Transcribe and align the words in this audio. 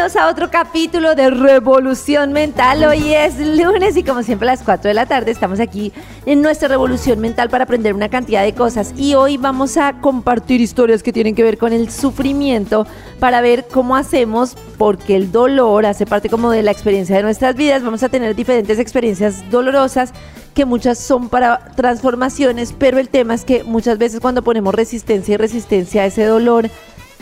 Bienvenidos 0.00 0.24
a 0.24 0.30
otro 0.30 0.50
capítulo 0.50 1.14
de 1.14 1.28
Revolución 1.28 2.32
Mental. 2.32 2.82
Hoy 2.84 3.12
es 3.12 3.38
lunes 3.38 3.98
y 3.98 4.02
como 4.02 4.22
siempre 4.22 4.48
a 4.48 4.52
las 4.52 4.62
4 4.62 4.88
de 4.88 4.94
la 4.94 5.04
tarde 5.04 5.30
estamos 5.30 5.60
aquí 5.60 5.92
en 6.24 6.40
nuestra 6.40 6.68
Revolución 6.68 7.20
Mental 7.20 7.50
para 7.50 7.64
aprender 7.64 7.92
una 7.92 8.08
cantidad 8.08 8.42
de 8.42 8.54
cosas. 8.54 8.94
Y 8.96 9.12
hoy 9.12 9.36
vamos 9.36 9.76
a 9.76 10.00
compartir 10.00 10.62
historias 10.62 11.02
que 11.02 11.12
tienen 11.12 11.34
que 11.34 11.42
ver 11.42 11.58
con 11.58 11.74
el 11.74 11.90
sufrimiento 11.90 12.86
para 13.18 13.42
ver 13.42 13.66
cómo 13.70 13.94
hacemos, 13.94 14.56
porque 14.78 15.16
el 15.16 15.32
dolor 15.32 15.84
hace 15.84 16.06
parte 16.06 16.30
como 16.30 16.50
de 16.50 16.62
la 16.62 16.70
experiencia 16.70 17.14
de 17.16 17.22
nuestras 17.22 17.54
vidas. 17.54 17.82
Vamos 17.82 18.02
a 18.02 18.08
tener 18.08 18.34
diferentes 18.34 18.78
experiencias 18.78 19.50
dolorosas 19.50 20.14
que 20.54 20.64
muchas 20.64 20.98
son 20.98 21.28
para 21.28 21.58
transformaciones, 21.76 22.72
pero 22.72 22.98
el 22.98 23.10
tema 23.10 23.34
es 23.34 23.44
que 23.44 23.64
muchas 23.64 23.98
veces 23.98 24.20
cuando 24.20 24.42
ponemos 24.42 24.74
resistencia 24.74 25.34
y 25.34 25.36
resistencia 25.36 26.02
a 26.02 26.06
ese 26.06 26.24
dolor, 26.24 26.70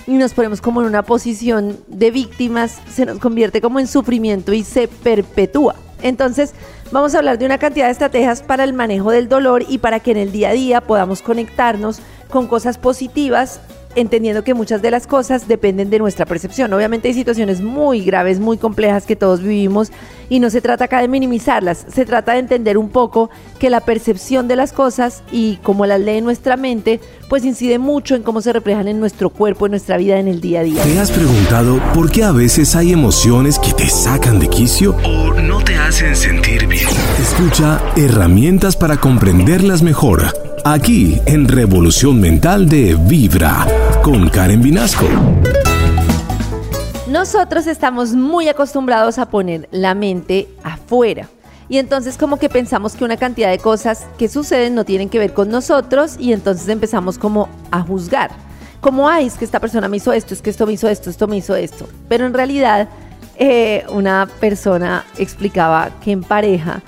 y 0.08 0.14
nos 0.14 0.32
ponemos 0.32 0.62
como 0.62 0.80
en 0.80 0.86
una 0.86 1.02
posición 1.02 1.76
de 1.86 2.10
víctimas, 2.10 2.80
se 2.90 3.04
nos 3.04 3.18
convierte 3.18 3.60
como 3.60 3.78
en 3.78 3.86
sufrimiento 3.86 4.54
y 4.54 4.64
se 4.64 4.88
perpetúa. 4.88 5.74
Entonces, 6.00 6.54
vamos 6.90 7.14
a 7.14 7.18
hablar 7.18 7.38
de 7.38 7.44
una 7.44 7.58
cantidad 7.58 7.86
de 7.86 7.92
estrategias 7.92 8.42
para 8.42 8.64
el 8.64 8.72
manejo 8.72 9.10
del 9.10 9.28
dolor 9.28 9.66
y 9.68 9.76
para 9.76 10.00
que 10.00 10.12
en 10.12 10.16
el 10.16 10.32
día 10.32 10.48
a 10.48 10.52
día 10.54 10.80
podamos 10.80 11.20
conectarnos 11.20 12.00
con 12.30 12.46
cosas 12.46 12.78
positivas 12.78 13.60
entendiendo 14.00 14.44
que 14.44 14.54
muchas 14.54 14.82
de 14.82 14.90
las 14.90 15.06
cosas 15.06 15.48
dependen 15.48 15.90
de 15.90 15.98
nuestra 15.98 16.26
percepción. 16.26 16.72
Obviamente 16.72 17.08
hay 17.08 17.14
situaciones 17.14 17.60
muy 17.60 18.02
graves, 18.02 18.40
muy 18.40 18.58
complejas 18.58 19.06
que 19.06 19.16
todos 19.16 19.42
vivimos 19.42 19.92
y 20.28 20.40
no 20.40 20.50
se 20.50 20.60
trata 20.60 20.84
acá 20.84 21.00
de 21.00 21.08
minimizarlas, 21.08 21.86
se 21.92 22.04
trata 22.04 22.32
de 22.32 22.40
entender 22.40 22.76
un 22.76 22.90
poco 22.90 23.30
que 23.58 23.70
la 23.70 23.80
percepción 23.80 24.46
de 24.48 24.56
las 24.56 24.72
cosas 24.72 25.22
y 25.32 25.56
como 25.62 25.86
las 25.86 26.00
lee 26.00 26.20
nuestra 26.20 26.56
mente, 26.56 27.00
pues 27.28 27.44
incide 27.44 27.78
mucho 27.78 28.14
en 28.14 28.22
cómo 28.22 28.40
se 28.40 28.52
reflejan 28.52 28.88
en 28.88 29.00
nuestro 29.00 29.30
cuerpo, 29.30 29.66
en 29.66 29.72
nuestra 29.72 29.96
vida, 29.96 30.18
en 30.18 30.28
el 30.28 30.40
día 30.40 30.60
a 30.60 30.64
día. 30.64 30.82
¿Te 30.82 30.98
has 30.98 31.10
preguntado 31.10 31.80
por 31.94 32.10
qué 32.10 32.24
a 32.24 32.32
veces 32.32 32.76
hay 32.76 32.92
emociones 32.92 33.58
que 33.58 33.72
te 33.72 33.88
sacan 33.88 34.38
de 34.38 34.48
quicio 34.48 34.96
o 35.04 35.32
no 35.34 35.62
te 35.62 35.76
hacen 35.76 36.14
sentir 36.14 36.66
bien? 36.66 36.88
Escucha 37.20 37.80
herramientas 37.96 38.76
para 38.76 38.98
comprenderlas 38.98 39.82
mejor 39.82 40.47
aquí 40.64 41.20
en 41.26 41.48
Revolución 41.48 42.20
Mental 42.20 42.68
de 42.68 42.94
Vibra 42.94 43.66
con 44.02 44.28
Karen 44.28 44.62
Vinasco. 44.62 45.06
Nosotros 47.08 47.66
estamos 47.66 48.12
muy 48.12 48.48
acostumbrados 48.48 49.18
a 49.18 49.30
poner 49.30 49.68
la 49.70 49.94
mente 49.94 50.48
afuera. 50.62 51.28
Y 51.68 51.78
entonces 51.78 52.16
como 52.16 52.38
que 52.38 52.48
pensamos 52.48 52.94
que 52.94 53.04
una 53.04 53.16
cantidad 53.16 53.50
de 53.50 53.58
cosas 53.58 54.06
que 54.18 54.28
suceden 54.28 54.74
no 54.74 54.84
tienen 54.84 55.08
que 55.08 55.18
ver 55.18 55.34
con 55.34 55.50
nosotros 55.50 56.16
y 56.18 56.32
entonces 56.32 56.68
empezamos 56.68 57.18
como 57.18 57.48
a 57.70 57.80
juzgar. 57.80 58.30
Como, 58.80 59.08
ay, 59.08 59.26
es 59.26 59.34
que 59.34 59.44
esta 59.44 59.60
persona 59.60 59.88
me 59.88 59.98
hizo 59.98 60.12
esto, 60.12 60.34
es 60.34 60.40
que 60.40 60.50
esto 60.50 60.66
me 60.66 60.72
hizo 60.74 60.88
esto, 60.88 61.10
esto 61.10 61.26
me 61.26 61.36
hizo 61.36 61.56
esto. 61.56 61.88
Pero 62.08 62.26
en 62.26 62.34
realidad 62.34 62.88
eh, 63.36 63.84
una 63.90 64.28
persona 64.40 65.04
explicaba 65.18 65.90
que 66.02 66.12
en 66.12 66.22
pareja, 66.22 66.80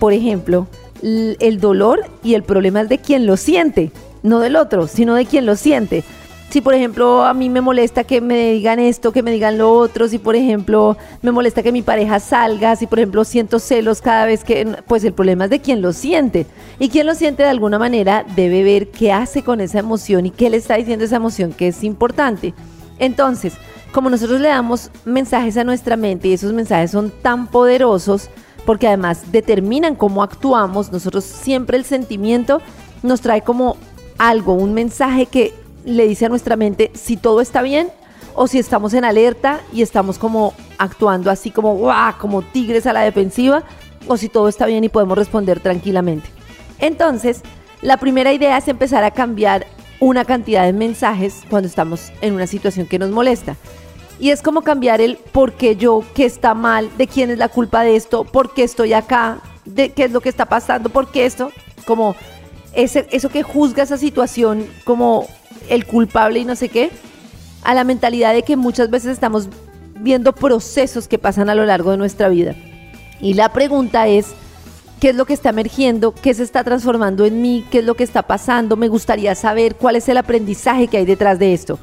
por 0.00 0.12
ejemplo, 0.12 0.66
el 1.06 1.60
dolor 1.60 2.04
y 2.24 2.34
el 2.34 2.42
problema 2.42 2.80
es 2.80 2.88
de 2.88 2.98
quien 2.98 3.26
lo 3.26 3.36
siente, 3.36 3.92
no 4.22 4.40
del 4.40 4.56
otro, 4.56 4.88
sino 4.88 5.14
de 5.14 5.26
quien 5.26 5.46
lo 5.46 5.54
siente. 5.54 6.02
Si 6.50 6.60
por 6.60 6.74
ejemplo 6.74 7.24
a 7.24 7.34
mí 7.34 7.50
me 7.50 7.60
molesta 7.60 8.04
que 8.04 8.20
me 8.20 8.52
digan 8.52 8.78
esto, 8.78 9.12
que 9.12 9.22
me 9.22 9.32
digan 9.32 9.58
lo 9.58 9.72
otro, 9.72 10.08
si 10.08 10.18
por 10.18 10.36
ejemplo 10.36 10.96
me 11.20 11.32
molesta 11.32 11.62
que 11.62 11.72
mi 11.72 11.82
pareja 11.82 12.20
salga, 12.20 12.76
si 12.76 12.86
por 12.86 12.98
ejemplo 12.98 13.24
siento 13.24 13.58
celos 13.58 14.00
cada 14.00 14.26
vez 14.26 14.44
que, 14.44 14.66
pues 14.86 15.04
el 15.04 15.12
problema 15.12 15.44
es 15.44 15.50
de 15.50 15.60
quien 15.60 15.82
lo 15.82 15.92
siente. 15.92 16.46
Y 16.78 16.88
quien 16.88 17.06
lo 17.06 17.14
siente 17.14 17.42
de 17.42 17.48
alguna 17.48 17.78
manera 17.78 18.24
debe 18.36 18.62
ver 18.62 18.88
qué 18.88 19.12
hace 19.12 19.42
con 19.42 19.60
esa 19.60 19.80
emoción 19.80 20.26
y 20.26 20.30
qué 20.30 20.48
le 20.48 20.56
está 20.56 20.76
diciendo 20.76 21.04
esa 21.04 21.16
emoción 21.16 21.52
que 21.52 21.68
es 21.68 21.82
importante. 21.82 22.54
Entonces, 22.98 23.54
como 23.92 24.08
nosotros 24.08 24.40
le 24.40 24.48
damos 24.48 24.90
mensajes 25.04 25.56
a 25.56 25.64
nuestra 25.64 25.96
mente 25.96 26.28
y 26.28 26.32
esos 26.34 26.52
mensajes 26.52 26.92
son 26.92 27.12
tan 27.22 27.48
poderosos, 27.48 28.30
porque 28.66 28.88
además 28.88 29.32
determinan 29.32 29.94
cómo 29.94 30.22
actuamos. 30.22 30.92
Nosotros 30.92 31.24
siempre 31.24 31.78
el 31.78 31.84
sentimiento 31.84 32.60
nos 33.02 33.22
trae 33.22 33.40
como 33.40 33.76
algo, 34.18 34.52
un 34.52 34.74
mensaje 34.74 35.26
que 35.26 35.54
le 35.84 36.06
dice 36.06 36.26
a 36.26 36.28
nuestra 36.28 36.56
mente 36.56 36.90
si 36.94 37.16
todo 37.16 37.40
está 37.40 37.62
bien 37.62 37.88
o 38.34 38.48
si 38.48 38.58
estamos 38.58 38.92
en 38.92 39.04
alerta 39.04 39.60
y 39.72 39.82
estamos 39.82 40.18
como 40.18 40.52
actuando 40.78 41.30
así 41.30 41.50
como 41.50 41.90
como 42.18 42.42
tigres 42.42 42.86
a 42.86 42.92
la 42.92 43.00
defensiva 43.00 43.62
o 44.08 44.16
si 44.16 44.28
todo 44.28 44.48
está 44.48 44.66
bien 44.66 44.84
y 44.84 44.88
podemos 44.88 45.16
responder 45.16 45.60
tranquilamente. 45.60 46.28
Entonces, 46.78 47.42
la 47.82 47.96
primera 47.96 48.32
idea 48.32 48.58
es 48.58 48.68
empezar 48.68 49.04
a 49.04 49.10
cambiar 49.10 49.66
una 50.00 50.24
cantidad 50.24 50.64
de 50.64 50.72
mensajes 50.72 51.42
cuando 51.48 51.68
estamos 51.68 52.12
en 52.20 52.34
una 52.34 52.46
situación 52.46 52.86
que 52.86 52.98
nos 52.98 53.10
molesta. 53.10 53.56
Y 54.18 54.30
es 54.30 54.42
como 54.42 54.62
cambiar 54.62 55.00
el 55.00 55.16
por 55.16 55.52
qué 55.52 55.76
yo, 55.76 56.02
qué 56.14 56.24
está 56.24 56.54
mal, 56.54 56.90
de 56.96 57.06
quién 57.06 57.30
es 57.30 57.38
la 57.38 57.48
culpa 57.48 57.82
de 57.82 57.96
esto, 57.96 58.24
por 58.24 58.54
qué 58.54 58.64
estoy 58.64 58.92
acá, 58.94 59.40
de 59.64 59.90
qué 59.90 60.04
es 60.04 60.12
lo 60.12 60.20
que 60.20 60.30
está 60.30 60.46
pasando, 60.46 60.88
por 60.88 61.10
qué 61.10 61.26
esto, 61.26 61.50
como 61.86 62.16
ese, 62.72 63.06
eso 63.10 63.28
que 63.28 63.42
juzga 63.42 63.82
esa 63.82 63.98
situación 63.98 64.66
como 64.84 65.26
el 65.68 65.86
culpable 65.86 66.38
y 66.38 66.44
no 66.44 66.56
sé 66.56 66.68
qué, 66.68 66.90
a 67.62 67.74
la 67.74 67.84
mentalidad 67.84 68.32
de 68.32 68.42
que 68.42 68.56
muchas 68.56 68.90
veces 68.90 69.12
estamos 69.12 69.48
viendo 70.00 70.32
procesos 70.32 71.08
que 71.08 71.18
pasan 71.18 71.50
a 71.50 71.54
lo 71.54 71.64
largo 71.64 71.90
de 71.90 71.96
nuestra 71.96 72.28
vida. 72.28 72.54
Y 73.20 73.34
la 73.34 73.52
pregunta 73.52 74.06
es, 74.08 74.28
¿qué 75.00 75.10
es 75.10 75.16
lo 75.16 75.24
que 75.24 75.34
está 75.34 75.50
emergiendo? 75.50 76.14
¿Qué 76.14 76.32
se 76.32 76.42
está 76.42 76.64
transformando 76.64 77.24
en 77.24 77.42
mí? 77.42 77.64
¿Qué 77.70 77.78
es 77.78 77.84
lo 77.84 77.94
que 77.94 78.04
está 78.04 78.22
pasando? 78.22 78.76
Me 78.76 78.88
gustaría 78.88 79.34
saber 79.34 79.74
cuál 79.74 79.96
es 79.96 80.08
el 80.08 80.18
aprendizaje 80.18 80.88
que 80.88 80.98
hay 80.98 81.04
detrás 81.06 81.38
de 81.38 81.54
esto. 81.54 81.78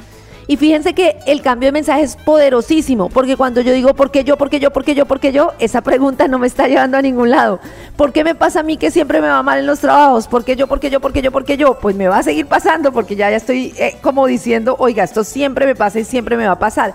Y 0.48 0.58
fíjense 0.58 0.94
que 0.94 1.18
el 1.26 1.42
cambio 1.42 1.68
de 1.68 1.72
mensaje 1.72 2.04
es 2.04 2.16
poderosísimo, 2.16 3.10
porque 3.10 3.38
cuando 3.38 3.62
yo 3.62 3.72
digo 3.72 3.94
¿por 3.94 4.12
qué 4.12 4.24
yo, 4.24 4.38
por 4.38 4.50
qué 4.50 4.60
yo, 4.60 4.72
por 4.72 4.84
qué 4.84 4.96
yo, 4.96 5.06
por 5.06 5.20
qué 5.20 5.32
yo? 5.32 5.54
Esa 5.60 5.82
pregunta 5.82 6.28
no 6.28 6.40
me 6.40 6.48
está 6.48 6.68
llevando 6.68 6.98
a 6.98 7.02
ningún 7.02 7.30
lado. 7.30 7.60
¿Por 7.96 8.12
qué 8.12 8.24
me 8.24 8.36
pasa 8.36 8.62
a 8.62 8.64
mí 8.64 8.78
que 8.78 8.92
siempre 8.92 9.22
me 9.22 9.28
va 9.28 9.42
mal 9.44 9.60
en 9.60 9.68
los 9.68 9.80
trabajos? 9.80 10.28
¿Por 10.28 10.44
qué 10.44 10.56
yo, 10.56 10.68
por 10.68 10.80
qué 10.80 10.90
yo, 10.90 11.00
por 11.00 11.14
qué 11.14 11.22
yo, 11.22 11.32
por 11.32 11.46
qué 11.46 11.58
yo? 11.58 11.80
Pues 11.80 11.96
me 11.96 12.08
va 12.08 12.18
a 12.18 12.24
seguir 12.24 12.48
pasando 12.48 12.92
porque 12.92 13.16
ya, 13.16 13.30
ya 13.30 13.38
estoy 13.38 13.74
eh, 13.78 13.98
como 14.02 14.28
diciendo, 14.28 14.76
oiga, 14.80 15.04
esto 15.04 15.24
siempre 15.24 15.66
me 15.66 15.76
pasa 15.76 16.00
y 16.00 16.04
siempre 16.04 16.38
me 16.38 16.46
va 16.46 16.54
a 16.54 16.60
pasar. 16.60 16.94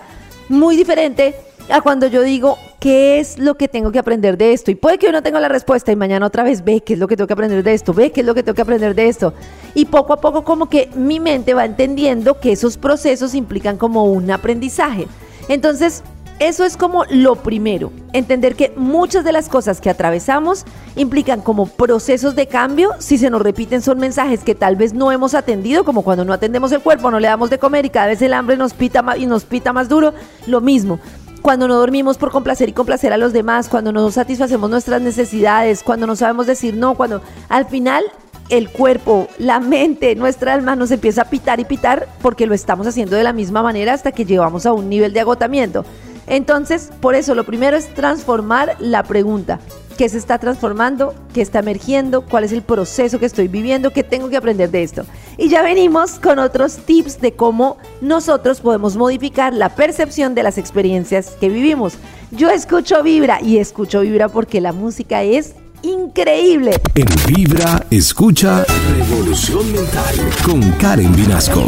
Muy 0.48 0.76
diferente 0.76 1.34
a 1.70 1.80
cuando 1.80 2.06
yo 2.06 2.22
digo, 2.22 2.58
¿qué 2.80 3.18
es 3.18 3.38
lo 3.38 3.56
que 3.56 3.68
tengo 3.68 3.90
que 3.90 3.98
aprender 3.98 4.38
de 4.38 4.52
esto? 4.52 4.70
Y 4.70 4.74
puede 4.74 4.98
que 4.98 5.06
yo 5.06 5.12
no 5.12 5.22
tenga 5.22 5.40
la 5.40 5.48
respuesta 5.48 5.90
y 5.92 5.96
mañana 5.96 6.26
otra 6.26 6.42
vez 6.42 6.64
ve 6.64 6.80
qué 6.80 6.94
es 6.94 6.98
lo 6.98 7.08
que 7.08 7.16
tengo 7.16 7.26
que 7.26 7.32
aprender 7.32 7.62
de 7.62 7.74
esto, 7.74 7.92
ve 7.92 8.12
qué 8.12 8.20
es 8.20 8.26
lo 8.26 8.34
que 8.34 8.42
tengo 8.42 8.54
que 8.54 8.62
aprender 8.62 8.94
de 8.94 9.08
esto. 9.08 9.34
Y 9.74 9.86
poco 9.86 10.12
a 10.12 10.20
poco 10.20 10.44
como 10.44 10.68
que 10.68 10.88
mi 10.94 11.20
mente 11.20 11.54
va 11.54 11.64
entendiendo 11.64 12.40
que 12.40 12.52
esos 12.52 12.76
procesos 12.76 13.34
implican 13.34 13.76
como 13.76 14.04
un 14.04 14.30
aprendizaje. 14.30 15.06
Entonces, 15.48 16.02
eso 16.38 16.64
es 16.64 16.76
como 16.76 17.04
lo 17.06 17.34
primero, 17.34 17.90
entender 18.12 18.54
que 18.54 18.72
muchas 18.76 19.24
de 19.24 19.32
las 19.32 19.48
cosas 19.48 19.80
que 19.80 19.90
atravesamos 19.90 20.64
implican 20.94 21.40
como 21.40 21.66
procesos 21.66 22.36
de 22.36 22.46
cambio, 22.46 22.94
si 23.00 23.18
se 23.18 23.28
nos 23.28 23.42
repiten 23.42 23.82
son 23.82 23.98
mensajes 23.98 24.44
que 24.44 24.54
tal 24.54 24.76
vez 24.76 24.92
no 24.92 25.10
hemos 25.10 25.34
atendido, 25.34 25.84
como 25.84 26.02
cuando 26.02 26.24
no 26.24 26.32
atendemos 26.32 26.70
el 26.70 26.80
cuerpo, 26.80 27.10
no 27.10 27.18
le 27.18 27.26
damos 27.26 27.50
de 27.50 27.58
comer 27.58 27.86
y 27.86 27.90
cada 27.90 28.06
vez 28.06 28.22
el 28.22 28.34
hambre 28.34 28.56
nos 28.56 28.72
pita 28.72 29.02
más 29.02 29.18
y 29.18 29.26
nos 29.26 29.44
pita 29.44 29.72
más 29.72 29.88
duro, 29.88 30.14
lo 30.46 30.60
mismo 30.60 31.00
cuando 31.42 31.68
no 31.68 31.76
dormimos 31.76 32.18
por 32.18 32.30
complacer 32.30 32.68
y 32.68 32.72
complacer 32.72 33.12
a 33.12 33.16
los 33.16 33.32
demás, 33.32 33.68
cuando 33.68 33.92
no 33.92 34.10
satisfacemos 34.10 34.68
nuestras 34.70 35.00
necesidades, 35.02 35.82
cuando 35.82 36.06
no 36.06 36.16
sabemos 36.16 36.46
decir 36.46 36.74
no, 36.74 36.94
cuando 36.94 37.22
al 37.48 37.66
final 37.66 38.04
el 38.48 38.70
cuerpo, 38.70 39.28
la 39.38 39.60
mente, 39.60 40.14
nuestra 40.14 40.54
alma 40.54 40.74
nos 40.74 40.90
empieza 40.90 41.22
a 41.22 41.24
pitar 41.26 41.60
y 41.60 41.64
pitar 41.64 42.08
porque 42.22 42.46
lo 42.46 42.54
estamos 42.54 42.86
haciendo 42.86 43.16
de 43.16 43.22
la 43.22 43.32
misma 43.32 43.62
manera 43.62 43.92
hasta 43.92 44.12
que 44.12 44.24
llegamos 44.24 44.66
a 44.66 44.72
un 44.72 44.88
nivel 44.88 45.12
de 45.12 45.20
agotamiento. 45.20 45.84
Entonces, 46.26 46.90
por 47.00 47.14
eso 47.14 47.34
lo 47.34 47.44
primero 47.44 47.76
es 47.76 47.92
transformar 47.94 48.76
la 48.78 49.02
pregunta. 49.02 49.60
¿Qué 49.98 50.08
se 50.08 50.16
está 50.16 50.38
transformando? 50.38 51.12
¿Qué 51.34 51.42
está 51.42 51.58
emergiendo? 51.58 52.20
¿Cuál 52.20 52.44
es 52.44 52.52
el 52.52 52.62
proceso 52.62 53.18
que 53.18 53.26
estoy 53.26 53.48
viviendo? 53.48 53.92
¿Qué 53.92 54.04
tengo 54.04 54.30
que 54.30 54.36
aprender 54.36 54.70
de 54.70 54.84
esto? 54.84 55.04
Y 55.36 55.48
ya 55.48 55.60
venimos 55.60 56.20
con 56.20 56.38
otros 56.38 56.76
tips 56.76 57.20
de 57.20 57.32
cómo 57.32 57.78
nosotros 58.00 58.60
podemos 58.60 58.96
modificar 58.96 59.52
la 59.52 59.74
percepción 59.74 60.36
de 60.36 60.44
las 60.44 60.56
experiencias 60.56 61.30
que 61.40 61.48
vivimos. 61.48 61.94
Yo 62.30 62.48
escucho 62.48 63.02
Vibra 63.02 63.40
y 63.42 63.58
escucho 63.58 64.02
Vibra 64.02 64.28
porque 64.28 64.60
la 64.60 64.72
música 64.72 65.24
es 65.24 65.56
increíble. 65.82 66.80
En 66.94 67.06
Vibra, 67.26 67.84
escucha 67.90 68.64
Revolución 68.96 69.72
Mental 69.72 70.14
con 70.44 70.60
Karen 70.78 71.10
Vinasco. 71.16 71.64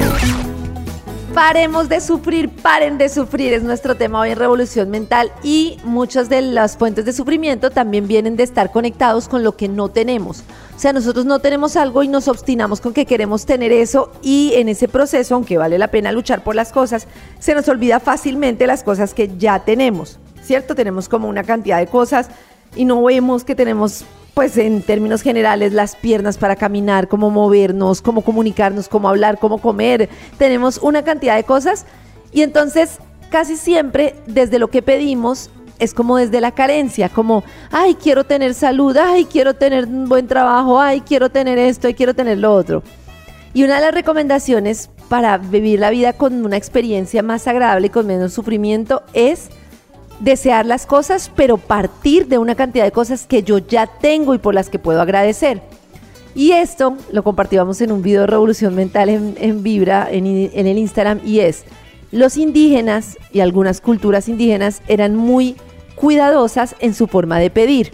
Paremos 1.34 1.88
de 1.88 2.00
sufrir, 2.00 2.50
paren 2.50 2.98
de 2.98 3.08
sufrir, 3.08 3.52
es 3.52 3.62
nuestro 3.62 3.96
tema 3.96 4.20
hoy 4.20 4.30
en 4.30 4.38
Revolución 4.38 4.90
Mental 4.90 5.30
y 5.44 5.78
muchas 5.84 6.28
de 6.28 6.42
las 6.42 6.76
fuentes 6.76 7.04
de 7.04 7.12
sufrimiento 7.12 7.70
también 7.70 8.08
vienen 8.08 8.36
de 8.36 8.42
estar 8.42 8.72
conectados 8.72 9.28
con 9.28 9.44
lo 9.44 9.56
que 9.56 9.68
no 9.68 9.90
tenemos. 9.90 10.42
O 10.74 10.78
sea, 10.78 10.92
nosotros 10.92 11.26
no 11.26 11.38
tenemos 11.38 11.76
algo 11.76 12.02
y 12.02 12.08
nos 12.08 12.26
obstinamos 12.26 12.80
con 12.80 12.92
que 12.92 13.06
queremos 13.06 13.46
tener 13.46 13.70
eso 13.70 14.10
y 14.22 14.54
en 14.56 14.68
ese 14.68 14.88
proceso, 14.88 15.36
aunque 15.36 15.56
vale 15.56 15.78
la 15.78 15.88
pena 15.88 16.10
luchar 16.10 16.42
por 16.42 16.56
las 16.56 16.72
cosas, 16.72 17.06
se 17.38 17.54
nos 17.54 17.68
olvida 17.68 18.00
fácilmente 18.00 18.66
las 18.66 18.82
cosas 18.82 19.14
que 19.14 19.30
ya 19.38 19.60
tenemos, 19.60 20.18
¿cierto? 20.42 20.74
Tenemos 20.74 21.08
como 21.08 21.28
una 21.28 21.44
cantidad 21.44 21.78
de 21.78 21.86
cosas 21.86 22.28
y 22.74 22.84
no 22.84 23.04
vemos 23.04 23.44
que 23.44 23.54
tenemos 23.54 24.04
pues 24.34 24.56
en 24.56 24.82
términos 24.82 25.22
generales, 25.22 25.72
las 25.72 25.96
piernas 25.96 26.38
para 26.38 26.56
caminar, 26.56 27.08
cómo 27.08 27.30
movernos, 27.30 28.02
cómo 28.02 28.22
comunicarnos, 28.22 28.88
cómo 28.88 29.08
hablar, 29.08 29.38
cómo 29.38 29.58
comer. 29.58 30.08
Tenemos 30.38 30.78
una 30.78 31.02
cantidad 31.02 31.36
de 31.36 31.44
cosas 31.44 31.86
y 32.32 32.42
entonces 32.42 32.98
casi 33.30 33.56
siempre 33.56 34.14
desde 34.26 34.58
lo 34.58 34.68
que 34.68 34.82
pedimos 34.82 35.50
es 35.78 35.94
como 35.94 36.18
desde 36.18 36.40
la 36.40 36.52
carencia, 36.52 37.08
como, 37.08 37.42
ay, 37.70 37.94
quiero 37.94 38.24
tener 38.24 38.52
salud, 38.54 38.96
ay, 38.96 39.24
quiero 39.24 39.54
tener 39.54 39.86
un 39.86 40.08
buen 40.08 40.26
trabajo, 40.26 40.78
ay, 40.78 41.00
quiero 41.00 41.30
tener 41.30 41.58
esto, 41.58 41.88
ay, 41.88 41.94
quiero 41.94 42.14
tener 42.14 42.38
lo 42.38 42.52
otro. 42.54 42.82
Y 43.54 43.64
una 43.64 43.76
de 43.76 43.80
las 43.80 43.94
recomendaciones 43.94 44.90
para 45.08 45.38
vivir 45.38 45.80
la 45.80 45.90
vida 45.90 46.12
con 46.12 46.44
una 46.44 46.56
experiencia 46.56 47.22
más 47.22 47.46
agradable 47.48 47.88
y 47.88 47.90
con 47.90 48.06
menos 48.06 48.32
sufrimiento 48.32 49.02
es 49.12 49.48
desear 50.20 50.66
las 50.66 50.86
cosas, 50.86 51.30
pero 51.34 51.56
partir 51.56 52.28
de 52.28 52.38
una 52.38 52.54
cantidad 52.54 52.84
de 52.84 52.92
cosas 52.92 53.26
que 53.26 53.42
yo 53.42 53.58
ya 53.58 53.86
tengo 53.86 54.34
y 54.34 54.38
por 54.38 54.54
las 54.54 54.70
que 54.70 54.78
puedo 54.78 55.00
agradecer. 55.00 55.62
Y 56.34 56.52
esto 56.52 56.96
lo 57.10 57.24
compartíamos 57.24 57.80
en 57.80 57.90
un 57.90 58.02
video 58.02 58.22
de 58.22 58.26
Revolución 58.28 58.74
Mental 58.74 59.08
en, 59.08 59.62
Vibra, 59.62 60.08
en, 60.10 60.26
en 60.26 60.66
el 60.66 60.78
Instagram, 60.78 61.20
y 61.24 61.40
es, 61.40 61.64
los 62.12 62.36
indígenas 62.36 63.18
y 63.32 63.40
algunas 63.40 63.80
culturas 63.80 64.28
indígenas 64.28 64.82
eran 64.86 65.16
muy 65.16 65.56
cuidadosas 65.96 66.76
en 66.80 66.94
su 66.94 67.06
forma 67.06 67.38
de 67.38 67.50
pedir. 67.50 67.92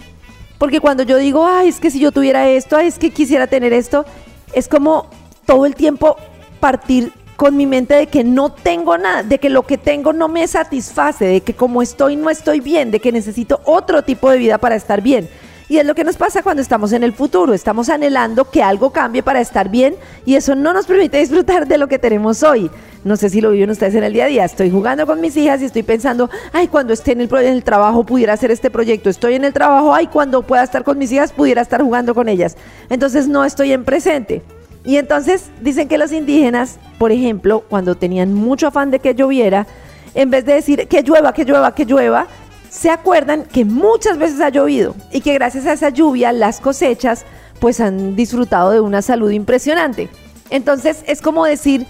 Porque 0.59 0.81
cuando 0.81 1.03
yo 1.03 1.17
digo, 1.19 1.47
ay, 1.47 1.69
es 1.69 1.81
que 1.81 1.91
si 1.91 1.99
yo 1.99 2.13
tuviera 2.13 2.49
esto, 2.49 2.77
ay, 2.77 2.87
es 2.87 2.99
que 2.99 3.11
quisiera 3.11 3.47
tener 3.47 3.73
esto, 3.73 4.05
es 4.53 4.69
como 4.69 5.07
todo 5.45 5.67
el 5.67 5.75
tiempo 5.75 6.17
partir 6.61 7.13
con 7.37 7.57
mi 7.57 7.67
mente 7.67 7.95
de 7.95 8.07
que 8.07 8.25
no 8.25 8.51
tengo 8.51 8.97
nada, 8.99 9.23
de 9.23 9.39
que 9.39 9.51
lo 9.51 9.63
que 9.63 9.79
tengo 9.79 10.13
no 10.13 10.29
me 10.29 10.47
satisface, 10.49 11.25
de 11.25 11.41
que 11.43 11.55
como 11.55 11.83
estoy 11.83 12.17
no 12.17 12.31
estoy 12.31 12.61
bien, 12.61 12.91
de 12.91 13.01
que 13.01 13.13
necesito 13.13 13.61
otro 13.65 14.03
tipo 14.03 14.31
de 14.31 14.39
vida 14.39 14.59
para 14.59 14.75
estar 14.75 15.03
bien. 15.03 15.29
Y 15.69 15.79
es 15.79 15.87
lo 15.87 15.97
que 15.97 16.05
nos 16.05 16.17
pasa 16.17 16.45
cuando 16.45 16.63
estamos 16.63 16.93
en 16.93 17.03
el 17.03 17.13
futuro, 17.13 17.53
estamos 17.53 17.89
anhelando 17.89 18.49
que 18.51 18.63
algo 18.63 18.91
cambie 18.91 19.25
para 19.25 19.41
estar 19.41 19.69
bien 19.69 19.97
y 20.25 20.37
eso 20.37 20.55
no 20.55 20.73
nos 20.73 20.87
permite 20.87 21.19
disfrutar 21.19 21.67
de 21.67 21.77
lo 21.77 21.89
que 21.89 21.99
tenemos 21.99 22.45
hoy. 22.45 22.71
No 23.03 23.17
sé 23.17 23.31
si 23.31 23.41
lo 23.41 23.51
viven 23.51 23.71
ustedes 23.71 23.97
en 23.97 24.05
el 24.05 24.13
día 24.13 24.25
a 24.25 24.29
día. 24.29 24.45
Estoy 24.45 24.71
jugando 24.71 25.07
con 25.07 25.21
mis 25.21 25.37
hijas 25.37 25.61
y 25.63 25.65
estoy 25.65 25.83
pensando, 25.83 26.31
ay, 26.53 26.69
cuando 26.69 26.93
esté 26.93 27.13
en 27.13 27.21
el, 27.21 27.29
en 27.33 27.53
el 27.53 27.65
trabajo 27.65 28.05
pudiera 28.07 28.33
hacer 28.33 28.53
este 28.53 28.71
proyecto. 28.71 29.11
Estoy 29.11 29.35
en 29.35 29.45
el 29.45 29.53
trabajo, 29.53 29.93
ay, 29.93 30.07
cuando 30.07 30.43
pueda 30.43 30.63
estar 30.63 30.85
con 30.85 30.99
mis 30.99 31.11
hijas 31.11 31.33
pudiera 31.33 31.63
estar 31.63 31.83
jugando 31.83 32.15
con 32.15 32.29
ellas. 32.29 32.57
Entonces 32.89 33.27
no 33.27 33.45
estoy 33.45 33.73
en 33.73 33.85
presente. 33.85 34.43
Y 34.87 34.99
entonces 34.99 35.51
dicen 35.61 35.89
que 35.89 35.99
los 35.99 36.13
indígenas, 36.13 36.79
por 36.99 37.11
ejemplo, 37.11 37.65
cuando 37.69 37.97
tenían 37.97 38.33
mucho 38.33 38.69
afán 38.69 38.93
de 38.93 39.01
que 39.01 39.17
lloviera, 39.17 39.67
en 40.15 40.31
vez 40.31 40.47
de 40.47 40.55
decir 40.55 40.87
que 40.87 41.03
llueva, 41.03 41.35
que 41.35 41.45
llueva, 41.45 41.75
que 41.75 41.85
llueva, 41.85 42.29
se 42.71 42.91
acuerdan 42.91 43.45
que 43.45 43.65
muchas 43.65 44.17
veces 44.17 44.41
ha 44.41 44.49
llovido 44.49 44.95
y 45.13 45.21
que 45.23 45.35
gracias 45.35 45.67
a 45.67 45.73
esa 45.73 45.89
lluvia 45.89 46.33
las 46.33 46.61
cosechas 46.61 47.25
pues 47.59 47.81
han 47.81 48.15
disfrutado 48.15 48.71
de 48.71 48.81
una 48.81 49.03
salud 49.03 49.31
impresionante. 49.31 50.09
Entonces 50.51 51.03
es 51.07 51.21
como 51.21 51.45
decir 51.45 51.87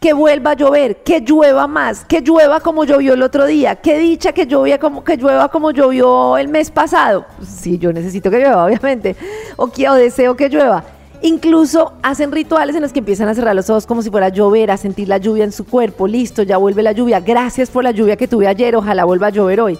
que 0.00 0.14
vuelva 0.14 0.52
a 0.52 0.54
llover, 0.54 1.02
que 1.02 1.20
llueva 1.20 1.66
más, 1.66 2.04
que 2.04 2.22
llueva 2.22 2.60
como 2.60 2.84
llovió 2.84 3.12
el 3.14 3.22
otro 3.22 3.44
día, 3.44 3.76
que 3.76 3.98
dicha 3.98 4.32
que 4.32 4.46
llovía 4.46 4.78
como 4.78 5.04
que 5.04 5.16
llueva 5.16 5.50
como 5.50 5.70
llovió 5.70 6.38
el 6.38 6.48
mes 6.48 6.70
pasado. 6.70 7.26
Sí, 7.46 7.78
yo 7.78 7.92
necesito 7.92 8.30
que 8.30 8.38
llueva, 8.38 8.64
obviamente, 8.66 9.16
o 9.56 9.66
que 9.66 9.88
o 9.88 9.94
deseo 9.94 10.34
que 10.34 10.48
llueva. 10.48 10.97
Incluso 11.22 11.94
hacen 12.02 12.30
rituales 12.30 12.76
en 12.76 12.82
los 12.82 12.92
que 12.92 13.00
empiezan 13.00 13.28
a 13.28 13.34
cerrar 13.34 13.56
los 13.56 13.68
ojos 13.70 13.86
como 13.86 14.02
si 14.02 14.10
fuera 14.10 14.26
a 14.26 14.30
llover, 14.30 14.70
a 14.70 14.76
sentir 14.76 15.08
la 15.08 15.18
lluvia 15.18 15.44
en 15.44 15.52
su 15.52 15.64
cuerpo. 15.64 16.06
Listo, 16.06 16.42
ya 16.42 16.58
vuelve 16.58 16.82
la 16.82 16.92
lluvia. 16.92 17.20
Gracias 17.20 17.70
por 17.70 17.82
la 17.82 17.90
lluvia 17.90 18.16
que 18.16 18.28
tuve 18.28 18.46
ayer. 18.46 18.76
Ojalá 18.76 19.04
vuelva 19.04 19.28
a 19.28 19.30
llover 19.30 19.60
hoy. 19.60 19.78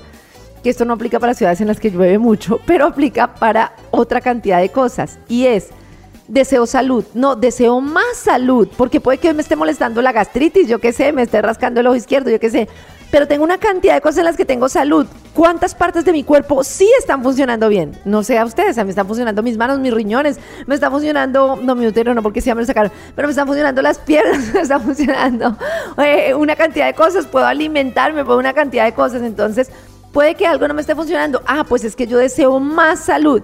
Que 0.62 0.70
esto 0.70 0.84
no 0.84 0.94
aplica 0.94 1.20
para 1.20 1.34
ciudades 1.34 1.60
en 1.60 1.68
las 1.68 1.78
que 1.78 1.90
llueve 1.90 2.18
mucho, 2.18 2.60
pero 2.66 2.86
aplica 2.86 3.34
para 3.34 3.72
otra 3.92 4.20
cantidad 4.20 4.60
de 4.60 4.70
cosas. 4.70 5.18
Y 5.28 5.46
es, 5.46 5.68
deseo 6.26 6.66
salud. 6.66 7.04
No, 7.14 7.36
deseo 7.36 7.80
más 7.80 8.16
salud. 8.16 8.68
Porque 8.76 9.00
puede 9.00 9.18
que 9.18 9.32
me 9.32 9.42
esté 9.42 9.54
molestando 9.54 10.02
la 10.02 10.10
gastritis, 10.10 10.66
yo 10.66 10.80
qué 10.80 10.92
sé, 10.92 11.12
me 11.12 11.22
esté 11.22 11.40
rascando 11.40 11.80
el 11.80 11.86
ojo 11.86 11.96
izquierdo, 11.96 12.30
yo 12.30 12.40
qué 12.40 12.50
sé 12.50 12.68
pero 13.10 13.26
tengo 13.26 13.44
una 13.44 13.58
cantidad 13.58 13.94
de 13.94 14.00
cosas 14.00 14.18
en 14.18 14.24
las 14.24 14.36
que 14.36 14.44
tengo 14.44 14.68
salud. 14.68 15.06
¿Cuántas 15.34 15.74
partes 15.74 16.04
de 16.04 16.12
mi 16.12 16.24
cuerpo 16.24 16.64
sí 16.64 16.90
están 16.98 17.22
funcionando 17.22 17.68
bien? 17.68 17.98
No 18.04 18.22
sé 18.22 18.38
a 18.38 18.44
ustedes, 18.44 18.76
a 18.78 18.84
mí 18.84 18.90
están 18.90 19.06
funcionando 19.06 19.42
mis 19.42 19.56
manos, 19.56 19.78
mis 19.78 19.92
riñones, 19.92 20.38
me 20.66 20.74
está 20.74 20.90
funcionando, 20.90 21.56
no 21.56 21.74
mi 21.74 21.86
útero, 21.86 22.12
no 22.12 22.22
porque 22.22 22.40
sí 22.40 22.52
me 22.52 22.60
lo 22.60 22.66
sacaron, 22.66 22.92
pero 23.14 23.28
me 23.28 23.30
están 23.30 23.46
funcionando 23.46 23.80
las 23.82 23.98
piernas, 23.98 24.38
me 24.54 24.60
están 24.60 24.82
funcionando 24.82 25.56
eh, 25.98 26.34
una 26.34 26.56
cantidad 26.56 26.86
de 26.86 26.94
cosas, 26.94 27.26
puedo 27.26 27.46
alimentarme, 27.46 28.24
puedo 28.24 28.38
una 28.38 28.52
cantidad 28.52 28.84
de 28.84 28.92
cosas, 28.92 29.22
entonces 29.22 29.70
puede 30.12 30.34
que 30.34 30.46
algo 30.46 30.66
no 30.66 30.74
me 30.74 30.80
esté 30.80 30.94
funcionando. 30.94 31.42
Ah, 31.46 31.64
pues 31.68 31.84
es 31.84 31.94
que 31.94 32.06
yo 32.06 32.18
deseo 32.18 32.58
más 32.58 33.00
salud, 33.00 33.42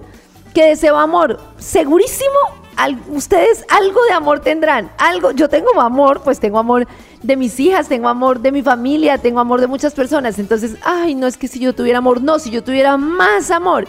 que 0.53 0.65
deseo 0.65 0.97
amor, 0.97 1.39
segurísimo 1.57 2.64
ustedes 3.07 3.65
algo 3.69 4.03
de 4.05 4.13
amor 4.13 4.39
tendrán, 4.41 4.89
algo, 4.97 5.31
yo 5.31 5.49
tengo 5.49 5.79
amor, 5.79 6.21
pues 6.23 6.39
tengo 6.39 6.59
amor 6.59 6.87
de 7.23 7.35
mis 7.35 7.59
hijas, 7.59 7.87
tengo 7.87 8.07
amor 8.07 8.39
de 8.39 8.51
mi 8.51 8.61
familia, 8.61 9.17
tengo 9.17 9.39
amor 9.39 9.61
de 9.61 9.67
muchas 9.67 9.93
personas, 9.93 10.39
entonces, 10.39 10.75
ay, 10.83 11.15
no 11.15 11.27
es 11.27 11.37
que 11.37 11.47
si 11.47 11.59
yo 11.59 11.73
tuviera 11.73 11.99
amor, 11.99 12.21
no, 12.21 12.39
si 12.39 12.51
yo 12.51 12.63
tuviera 12.63 12.97
más 12.97 13.49
amor, 13.51 13.87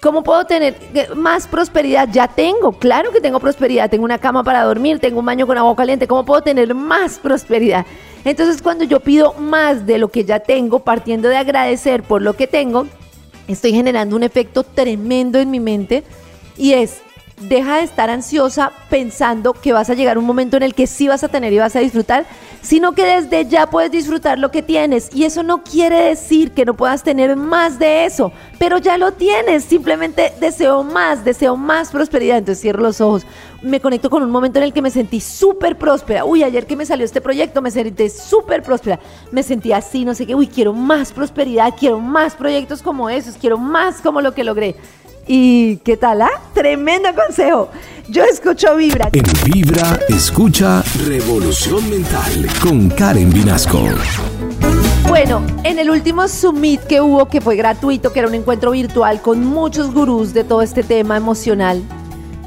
¿cómo 0.00 0.22
puedo 0.22 0.44
tener 0.44 0.76
más 1.16 1.46
prosperidad? 1.46 2.08
Ya 2.10 2.28
tengo, 2.28 2.72
claro 2.72 3.10
que 3.10 3.20
tengo 3.20 3.40
prosperidad, 3.40 3.90
tengo 3.90 4.04
una 4.04 4.18
cama 4.18 4.44
para 4.44 4.64
dormir, 4.64 4.98
tengo 5.00 5.20
un 5.20 5.26
baño 5.26 5.46
con 5.46 5.58
agua 5.58 5.76
caliente, 5.76 6.06
¿cómo 6.06 6.24
puedo 6.24 6.42
tener 6.42 6.74
más 6.74 7.18
prosperidad? 7.18 7.84
Entonces, 8.24 8.62
cuando 8.62 8.84
yo 8.84 9.00
pido 9.00 9.34
más 9.34 9.86
de 9.86 9.98
lo 9.98 10.08
que 10.08 10.24
ya 10.24 10.40
tengo, 10.40 10.80
partiendo 10.80 11.28
de 11.28 11.36
agradecer 11.36 12.02
por 12.02 12.22
lo 12.22 12.34
que 12.34 12.46
tengo, 12.46 12.86
estoy 13.48 13.72
generando 13.72 14.14
un 14.14 14.22
efecto 14.22 14.62
tremendo 14.62 15.38
en 15.38 15.50
mi 15.50 15.58
mente 15.58 16.04
y 16.56 16.74
es 16.74 17.02
deja 17.40 17.78
de 17.78 17.84
estar 17.84 18.10
ansiosa 18.10 18.72
pensando 18.88 19.52
que 19.52 19.72
vas 19.72 19.90
a 19.90 19.94
llegar 19.94 20.18
un 20.18 20.24
momento 20.24 20.56
en 20.56 20.62
el 20.62 20.74
que 20.74 20.86
sí 20.86 21.08
vas 21.08 21.24
a 21.24 21.28
tener 21.28 21.52
y 21.52 21.58
vas 21.58 21.74
a 21.74 21.80
disfrutar, 21.80 22.26
sino 22.60 22.92
que 22.92 23.04
desde 23.04 23.46
ya 23.46 23.68
puedes 23.68 23.90
disfrutar 23.90 24.38
lo 24.38 24.50
que 24.50 24.62
tienes. 24.62 25.08
Y 25.14 25.24
eso 25.24 25.42
no 25.42 25.62
quiere 25.62 25.96
decir 25.96 26.52
que 26.52 26.64
no 26.64 26.74
puedas 26.74 27.02
tener 27.02 27.36
más 27.36 27.78
de 27.78 28.04
eso, 28.04 28.32
pero 28.58 28.78
ya 28.78 28.98
lo 28.98 29.12
tienes. 29.12 29.64
Simplemente 29.64 30.32
deseo 30.40 30.82
más, 30.82 31.24
deseo 31.24 31.56
más 31.56 31.90
prosperidad. 31.90 32.38
Entonces 32.38 32.62
cierro 32.62 32.82
los 32.82 33.00
ojos. 33.00 33.26
Me 33.62 33.80
conecto 33.80 34.08
con 34.08 34.22
un 34.22 34.30
momento 34.30 34.58
en 34.58 34.64
el 34.64 34.72
que 34.72 34.82
me 34.82 34.90
sentí 34.90 35.20
súper 35.20 35.76
próspera. 35.76 36.24
Uy, 36.24 36.42
ayer 36.42 36.66
que 36.66 36.76
me 36.76 36.86
salió 36.86 37.04
este 37.04 37.20
proyecto 37.20 37.62
me 37.62 37.70
sentí 37.70 38.08
súper 38.08 38.62
próspera. 38.62 39.00
Me 39.30 39.42
sentí 39.42 39.72
así, 39.72 40.04
no 40.04 40.14
sé 40.14 40.26
qué. 40.26 40.34
Uy, 40.34 40.46
quiero 40.46 40.72
más 40.72 41.12
prosperidad, 41.12 41.74
quiero 41.78 41.98
más 41.98 42.34
proyectos 42.34 42.82
como 42.82 43.08
esos, 43.08 43.36
quiero 43.36 43.58
más 43.58 44.00
como 44.00 44.20
lo 44.20 44.34
que 44.34 44.44
logré. 44.44 44.76
¿Y 45.26 45.76
qué 45.78 45.96
tal? 45.96 46.22
Ah? 46.22 46.30
Tremendo 46.54 47.08
consejo. 47.14 47.70
Yo 48.08 48.24
escucho 48.24 48.74
Vibra. 48.76 49.08
En 49.12 49.24
Vibra, 49.44 49.98
escucha 50.08 50.82
Revolución 51.06 51.88
Mental 51.88 52.48
con 52.60 52.88
Karen 52.90 53.30
Vinasco. 53.30 53.80
Bueno, 55.08 55.42
en 55.64 55.78
el 55.78 55.90
último 55.90 56.26
Summit 56.26 56.80
que 56.82 57.00
hubo, 57.00 57.26
que 57.26 57.40
fue 57.40 57.56
gratuito, 57.56 58.12
que 58.12 58.20
era 58.20 58.28
un 58.28 58.34
encuentro 58.34 58.72
virtual 58.72 59.20
con 59.22 59.44
muchos 59.44 59.92
gurús 59.92 60.34
de 60.34 60.44
todo 60.44 60.62
este 60.62 60.82
tema 60.82 61.16
emocional 61.16 61.82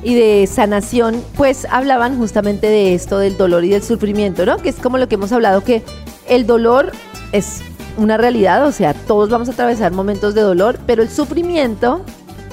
y 0.04 0.16
de 0.16 0.48
sanación, 0.48 1.24
pues 1.38 1.66
hablaban 1.70 2.18
justamente 2.18 2.68
de 2.68 2.94
esto, 2.94 3.20
del 3.20 3.38
dolor 3.38 3.64
y 3.64 3.70
del 3.70 3.84
sufrimiento, 3.84 4.46
¿no? 4.46 4.58
Que 4.58 4.70
es 4.70 4.76
como 4.76 4.98
lo 4.98 5.08
que 5.08 5.16
hemos 5.16 5.32
hablado, 5.32 5.64
que 5.64 5.84
el 6.28 6.46
dolor 6.46 6.92
es 7.32 7.62
una 7.98 8.18
realidad, 8.18 8.66
o 8.66 8.72
sea, 8.72 8.94
todos 8.94 9.30
vamos 9.30 9.48
a 9.50 9.54
atravesar 9.54 9.92
momentos 9.92 10.34
de 10.34 10.42
dolor, 10.42 10.80
pero 10.86 11.04
el 11.04 11.10
sufrimiento 11.10 12.02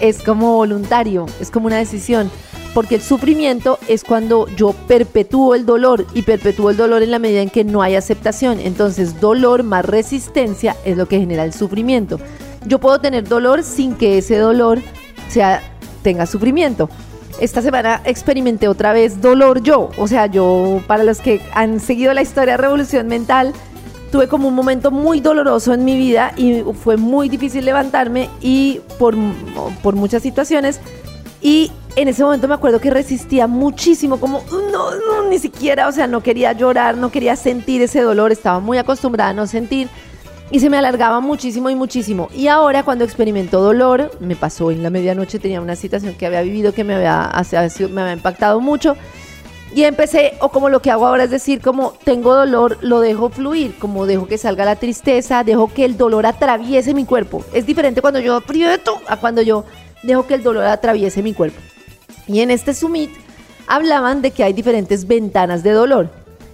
es 0.01 0.23
como 0.23 0.57
voluntario, 0.57 1.27
es 1.41 1.51
como 1.51 1.67
una 1.67 1.79
decisión. 1.79 2.31
Porque 2.75 2.97
el 2.97 3.01
sufrimiento 3.01 3.79
es 3.89 4.05
cuando 4.05 4.47
yo 4.57 4.73
perpetúo 4.87 5.57
el 5.57 5.67
dolor 5.67 6.07
y 6.15 6.23
perpetúo 6.23 6.71
el 6.71 6.77
dolor 6.77 7.03
en 7.03 7.11
la 7.11 7.19
medida 7.19 7.43
en 7.43 7.51
que 7.51 7.65
no 7.65 7.83
hay 7.83 7.97
aceptación. 7.97 8.61
Entonces 8.61 9.21
dolor 9.21 9.65
más 9.65 9.85
resistencia 9.85 10.77
es 10.85 10.97
lo 10.97 11.07
que 11.07 11.19
genera 11.19 11.45
el 11.45 11.53
sufrimiento. 11.53 12.21
Yo 12.67 12.79
puedo 12.79 13.01
tener 13.01 13.27
dolor 13.27 13.65
sin 13.65 13.97
que 13.97 14.19
ese 14.19 14.37
dolor 14.37 14.81
sea, 15.29 15.63
tenga 16.03 16.27
sufrimiento. 16.27 16.89
Esta 17.41 17.63
semana 17.63 18.03
experimenté 18.05 18.69
otra 18.69 18.93
vez 18.93 19.21
dolor 19.21 19.63
yo. 19.63 19.91
O 19.97 20.07
sea, 20.07 20.27
yo, 20.27 20.83
para 20.87 21.05
los 21.05 21.21
que 21.21 21.41
han 21.55 21.81
seguido 21.81 22.13
la 22.13 22.23
historia 22.23 22.53
de 22.53 22.59
Revolución 22.59 23.09
Mental, 23.09 23.53
tuve 24.11 24.29
como 24.29 24.49
un 24.49 24.55
momento 24.55 24.91
muy 24.91 25.21
doloroso 25.21 25.73
en 25.73 25.85
mi 25.85 25.97
vida 25.97 26.33
y 26.37 26.63
fue 26.83 26.97
muy 26.97 27.29
difícil 27.29 27.65
levantarme 27.65 28.29
y 28.41 28.81
por, 28.99 29.15
por 29.83 29.95
muchas 29.95 30.23
situaciones. 30.23 30.81
Y 31.41 31.71
en 31.97 32.09
ese 32.09 32.23
momento 32.23 32.49
me 32.49 32.55
acuerdo 32.55 32.81
que 32.81 32.91
resistía 32.91 33.47
muchísimo, 33.47 34.21
como 34.21 34.43
no, 34.73 34.91
no, 34.95 35.29
ni 35.29 35.39
siquiera, 35.39 35.89
o 35.89 35.93
sea, 35.93 36.07
no 36.07 36.23
quería 36.23 36.53
llorar, 36.53 36.97
no 36.97 37.11
quería 37.11 37.37
sentir 37.37 37.83
ese 37.83 38.01
dolor, 38.01 38.33
estaba 38.33 38.61
muy 38.61 38.79
acostumbrada 38.79 39.31
a 39.31 39.35
no 39.35 39.47
sentir 39.47 39.89
y 40.51 40.61
se 40.61 40.69
me 40.69 40.77
alargaba 40.77 41.21
muchísimo 41.21 41.71
y 41.71 41.77
muchísimo. 41.77 42.29
Y 42.35 42.49
ahora 42.49 42.83
cuando 42.83 43.05
experimento 43.05 43.61
dolor, 43.61 44.11
me 44.21 44.37
pasó 44.37 44.71
en 44.71 44.83
la 44.83 44.91
medianoche, 44.91 45.39
tenía 45.39 45.61
una 45.61 45.77
situación 45.77 46.15
que 46.15 46.27
había 46.27 46.43
vivido 46.43 46.75
que 46.75 46.85
me 46.85 46.95
había, 46.95 47.31
me 47.91 48.01
había 48.03 48.13
impactado 48.13 48.61
mucho. 48.61 48.97
Y 49.73 49.85
empecé, 49.85 50.35
o 50.41 50.49
como 50.49 50.69
lo 50.69 50.83
que 50.83 50.91
hago 50.91 51.07
ahora 51.07 51.25
es 51.25 51.31
decir, 51.31 51.61
como 51.61 51.93
tengo 52.05 52.35
dolor, 52.35 52.79
lo 52.81 53.01
dejo 53.01 53.31
fluir, 53.31 53.79
como 53.79 54.07
dejo 54.07 54.27
que 54.27 54.37
salga 54.37 54.65
la 54.65 54.77
tristeza, 54.77 55.45
dejo 55.45 55.73
que 55.73 55.85
el 55.85 55.97
dolor 55.97 56.27
atraviese 56.27 56.93
mi 56.93 57.05
cuerpo. 57.05 57.45
Es 57.53 57.67
diferente 57.67 58.01
cuando 58.01 58.19
yo 58.19 58.35
aprieto 58.35 59.01
a 59.07 59.17
cuando 59.17 59.43
yo 59.43 59.65
dejo 60.03 60.27
que 60.27 60.35
el 60.35 60.43
dolor 60.43 60.65
atraviese 60.65 61.23
mi 61.23 61.35
cuerpo. 61.35 61.61
Y 62.27 62.41
en 62.41 62.51
este 62.51 62.75
summit 62.75 63.11
hablaban 63.69 64.23
de 64.23 64.33
que 64.33 64.43
hay 64.43 64.53
diferentes 64.53 65.07
ventanas 65.07 65.63
de 65.63 65.71
dolor. 65.71 66.11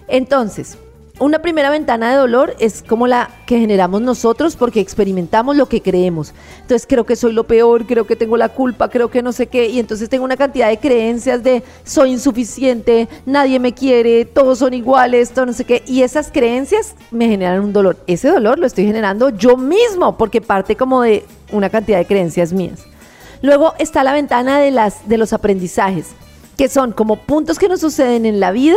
Entonces, 0.08 0.76
una 1.18 1.38
primera 1.38 1.70
ventana 1.70 2.10
de 2.10 2.16
dolor 2.16 2.54
es 2.58 2.82
como 2.82 3.06
la 3.06 3.30
que 3.46 3.58
generamos 3.58 4.02
nosotros 4.02 4.54
porque 4.54 4.80
experimentamos 4.80 5.56
lo 5.56 5.66
que 5.66 5.80
creemos. 5.80 6.34
Entonces 6.60 6.86
creo 6.86 7.06
que 7.06 7.16
soy 7.16 7.32
lo 7.32 7.44
peor, 7.44 7.86
creo 7.86 8.06
que 8.06 8.16
tengo 8.16 8.36
la 8.36 8.50
culpa, 8.50 8.90
creo 8.90 9.10
que 9.10 9.22
no 9.22 9.32
sé 9.32 9.46
qué. 9.46 9.68
Y 9.68 9.78
entonces 9.78 10.10
tengo 10.10 10.24
una 10.24 10.36
cantidad 10.36 10.68
de 10.68 10.78
creencias 10.78 11.42
de 11.42 11.62
soy 11.84 12.12
insuficiente, 12.12 13.08
nadie 13.24 13.58
me 13.58 13.72
quiere, 13.72 14.26
todos 14.26 14.58
son 14.58 14.74
iguales, 14.74 15.30
todo 15.30 15.46
no 15.46 15.52
sé 15.54 15.64
qué. 15.64 15.82
Y 15.86 16.02
esas 16.02 16.30
creencias 16.30 16.94
me 17.10 17.28
generan 17.28 17.60
un 17.60 17.72
dolor. 17.72 17.96
Ese 18.06 18.28
dolor 18.28 18.58
lo 18.58 18.66
estoy 18.66 18.84
generando 18.84 19.30
yo 19.30 19.56
mismo 19.56 20.18
porque 20.18 20.42
parte 20.42 20.76
como 20.76 21.00
de 21.00 21.24
una 21.50 21.70
cantidad 21.70 21.98
de 21.98 22.06
creencias 22.06 22.52
mías. 22.52 22.84
Luego 23.40 23.72
está 23.78 24.04
la 24.04 24.12
ventana 24.12 24.58
de, 24.58 24.70
las, 24.70 25.08
de 25.08 25.16
los 25.16 25.32
aprendizajes, 25.32 26.08
que 26.58 26.68
son 26.68 26.92
como 26.92 27.16
puntos 27.16 27.58
que 27.58 27.68
nos 27.68 27.80
suceden 27.80 28.26
en 28.26 28.40
la 28.40 28.50
vida, 28.50 28.76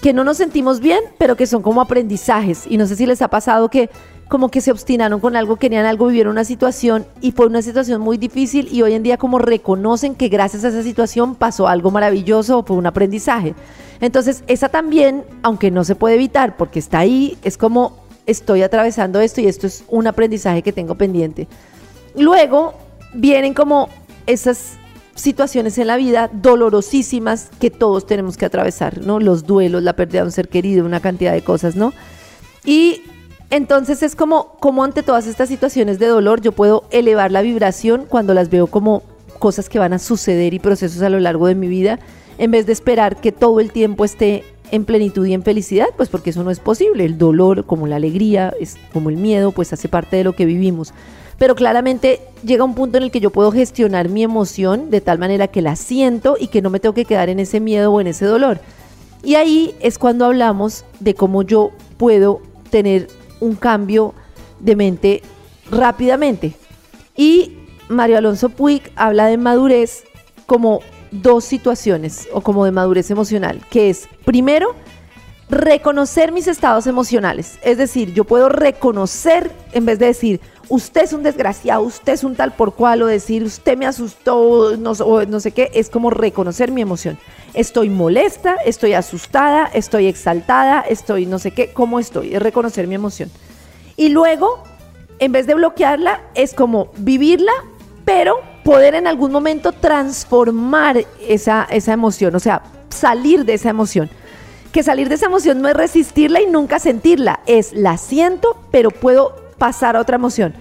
que 0.00 0.12
no 0.12 0.24
nos 0.24 0.38
sentimos 0.38 0.80
bien, 0.80 1.00
pero 1.18 1.36
que 1.36 1.46
son 1.46 1.62
como 1.62 1.80
aprendizajes. 1.80 2.64
Y 2.66 2.76
no 2.76 2.86
sé 2.86 2.96
si 2.96 3.06
les 3.06 3.22
ha 3.22 3.28
pasado 3.28 3.68
que 3.68 3.90
como 4.28 4.48
que 4.48 4.60
se 4.60 4.70
obstinaron 4.70 5.18
con 5.18 5.34
algo, 5.34 5.56
querían 5.56 5.86
algo, 5.86 6.06
vivieron 6.06 6.32
una 6.32 6.44
situación 6.44 7.04
y 7.20 7.32
fue 7.32 7.46
una 7.46 7.62
situación 7.62 8.00
muy 8.00 8.16
difícil 8.16 8.68
y 8.70 8.80
hoy 8.82 8.94
en 8.94 9.02
día 9.02 9.16
como 9.16 9.40
reconocen 9.40 10.14
que 10.14 10.28
gracias 10.28 10.64
a 10.64 10.68
esa 10.68 10.84
situación 10.84 11.34
pasó 11.34 11.66
algo 11.66 11.90
maravilloso 11.90 12.62
fue 12.62 12.76
un 12.76 12.86
aprendizaje. 12.86 13.54
Entonces, 14.00 14.44
esa 14.46 14.68
también, 14.68 15.24
aunque 15.42 15.72
no 15.72 15.82
se 15.82 15.96
puede 15.96 16.14
evitar 16.14 16.56
porque 16.56 16.78
está 16.78 17.00
ahí, 17.00 17.36
es 17.42 17.58
como 17.58 17.98
estoy 18.24 18.62
atravesando 18.62 19.20
esto 19.20 19.40
y 19.40 19.46
esto 19.46 19.66
es 19.66 19.84
un 19.88 20.06
aprendizaje 20.06 20.62
que 20.62 20.72
tengo 20.72 20.94
pendiente. 20.94 21.48
Luego, 22.16 22.74
vienen 23.12 23.52
como 23.52 23.88
esas 24.26 24.78
situaciones 25.20 25.78
en 25.78 25.86
la 25.86 25.96
vida 25.96 26.30
dolorosísimas 26.32 27.50
que 27.60 27.70
todos 27.70 28.06
tenemos 28.06 28.36
que 28.36 28.46
atravesar, 28.46 28.98
¿no? 28.98 29.20
Los 29.20 29.46
duelos, 29.46 29.82
la 29.82 29.94
pérdida 29.94 30.20
de 30.20 30.26
un 30.26 30.32
ser 30.32 30.48
querido, 30.48 30.84
una 30.84 31.00
cantidad 31.00 31.32
de 31.32 31.42
cosas, 31.42 31.76
¿no? 31.76 31.92
Y 32.64 33.02
entonces 33.50 34.02
es 34.02 34.14
como, 34.14 34.52
como 34.60 34.84
ante 34.84 35.02
todas 35.02 35.26
estas 35.26 35.48
situaciones 35.48 35.98
de 35.98 36.06
dolor 36.06 36.40
yo 36.40 36.52
puedo 36.52 36.84
elevar 36.90 37.32
la 37.32 37.42
vibración 37.42 38.06
cuando 38.08 38.34
las 38.34 38.48
veo 38.50 38.66
como 38.66 39.02
cosas 39.38 39.68
que 39.68 39.78
van 39.78 39.92
a 39.92 39.98
suceder 39.98 40.54
y 40.54 40.58
procesos 40.58 41.02
a 41.02 41.08
lo 41.08 41.18
largo 41.18 41.46
de 41.46 41.54
mi 41.54 41.66
vida, 41.66 41.98
en 42.38 42.50
vez 42.50 42.66
de 42.66 42.72
esperar 42.72 43.20
que 43.20 43.32
todo 43.32 43.60
el 43.60 43.72
tiempo 43.72 44.04
esté 44.04 44.44
en 44.70 44.84
plenitud 44.84 45.26
y 45.26 45.34
en 45.34 45.42
felicidad, 45.42 45.88
pues 45.96 46.08
porque 46.08 46.30
eso 46.30 46.44
no 46.44 46.50
es 46.50 46.60
posible. 46.60 47.04
El 47.04 47.18
dolor, 47.18 47.66
como 47.66 47.86
la 47.86 47.96
alegría, 47.96 48.54
es 48.60 48.76
como 48.92 49.10
el 49.10 49.16
miedo, 49.16 49.50
pues 49.50 49.72
hace 49.72 49.88
parte 49.88 50.16
de 50.16 50.24
lo 50.24 50.34
que 50.34 50.44
vivimos 50.44 50.92
pero 51.40 51.54
claramente 51.54 52.20
llega 52.44 52.64
un 52.64 52.74
punto 52.74 52.98
en 52.98 53.04
el 53.04 53.10
que 53.10 53.18
yo 53.18 53.30
puedo 53.30 53.50
gestionar 53.50 54.10
mi 54.10 54.22
emoción 54.22 54.90
de 54.90 55.00
tal 55.00 55.18
manera 55.18 55.48
que 55.48 55.62
la 55.62 55.74
siento 55.74 56.36
y 56.38 56.48
que 56.48 56.60
no 56.60 56.68
me 56.68 56.80
tengo 56.80 56.94
que 56.94 57.06
quedar 57.06 57.30
en 57.30 57.40
ese 57.40 57.60
miedo 57.60 57.90
o 57.90 57.98
en 57.98 58.08
ese 58.08 58.26
dolor. 58.26 58.60
Y 59.22 59.36
ahí 59.36 59.74
es 59.80 59.96
cuando 59.96 60.26
hablamos 60.26 60.84
de 60.98 61.14
cómo 61.14 61.42
yo 61.42 61.70
puedo 61.96 62.42
tener 62.68 63.08
un 63.40 63.54
cambio 63.54 64.12
de 64.58 64.76
mente 64.76 65.22
rápidamente. 65.70 66.52
Y 67.16 67.56
Mario 67.88 68.18
Alonso 68.18 68.50
Puig 68.50 68.92
habla 68.94 69.24
de 69.24 69.38
madurez 69.38 70.04
como 70.44 70.80
dos 71.10 71.44
situaciones 71.44 72.28
o 72.34 72.42
como 72.42 72.66
de 72.66 72.72
madurez 72.72 73.10
emocional, 73.10 73.62
que 73.70 73.88
es 73.88 74.10
primero 74.26 74.74
reconocer 75.50 76.32
mis 76.32 76.46
estados 76.46 76.86
emocionales. 76.86 77.58
Es 77.62 77.76
decir, 77.76 78.14
yo 78.14 78.24
puedo 78.24 78.48
reconocer 78.48 79.50
en 79.72 79.84
vez 79.84 79.98
de 79.98 80.06
decir, 80.06 80.40
usted 80.68 81.02
es 81.02 81.12
un 81.12 81.22
desgraciado, 81.22 81.82
usted 81.82 82.12
es 82.12 82.24
un 82.24 82.36
tal 82.36 82.52
por 82.52 82.74
cual, 82.74 83.02
o 83.02 83.06
decir, 83.06 83.42
usted 83.42 83.76
me 83.76 83.86
asustó, 83.86 84.76
no, 84.76 84.92
no 84.94 85.40
sé 85.40 85.50
qué, 85.50 85.70
es 85.74 85.90
como 85.90 86.10
reconocer 86.10 86.70
mi 86.70 86.80
emoción. 86.80 87.18
Estoy 87.52 87.90
molesta, 87.90 88.54
estoy 88.64 88.94
asustada, 88.94 89.68
estoy 89.74 90.06
exaltada, 90.06 90.80
estoy 90.80 91.26
no 91.26 91.38
sé 91.38 91.50
qué, 91.50 91.72
¿cómo 91.72 91.98
estoy? 91.98 92.34
Es 92.34 92.40
reconocer 92.40 92.86
mi 92.86 92.94
emoción. 92.94 93.30
Y 93.96 94.10
luego, 94.10 94.62
en 95.18 95.32
vez 95.32 95.46
de 95.46 95.54
bloquearla, 95.54 96.20
es 96.34 96.54
como 96.54 96.92
vivirla, 96.96 97.52
pero 98.04 98.40
poder 98.64 98.94
en 98.94 99.08
algún 99.08 99.32
momento 99.32 99.72
transformar 99.72 101.04
esa, 101.26 101.66
esa 101.70 101.92
emoción, 101.92 102.34
o 102.36 102.40
sea, 102.40 102.62
salir 102.88 103.44
de 103.44 103.54
esa 103.54 103.70
emoción. 103.70 104.08
Que 104.72 104.82
salir 104.82 105.08
de 105.08 105.16
esa 105.16 105.26
emoción 105.26 105.60
no 105.60 105.68
es 105.68 105.74
resistirla 105.74 106.40
y 106.40 106.46
nunca 106.46 106.78
sentirla, 106.78 107.40
es 107.46 107.72
la 107.72 107.96
siento, 107.96 108.56
pero 108.70 108.90
puedo 108.90 109.34
pasar 109.58 109.96
a 109.96 110.00
otra 110.00 110.16
emoción. 110.16 110.54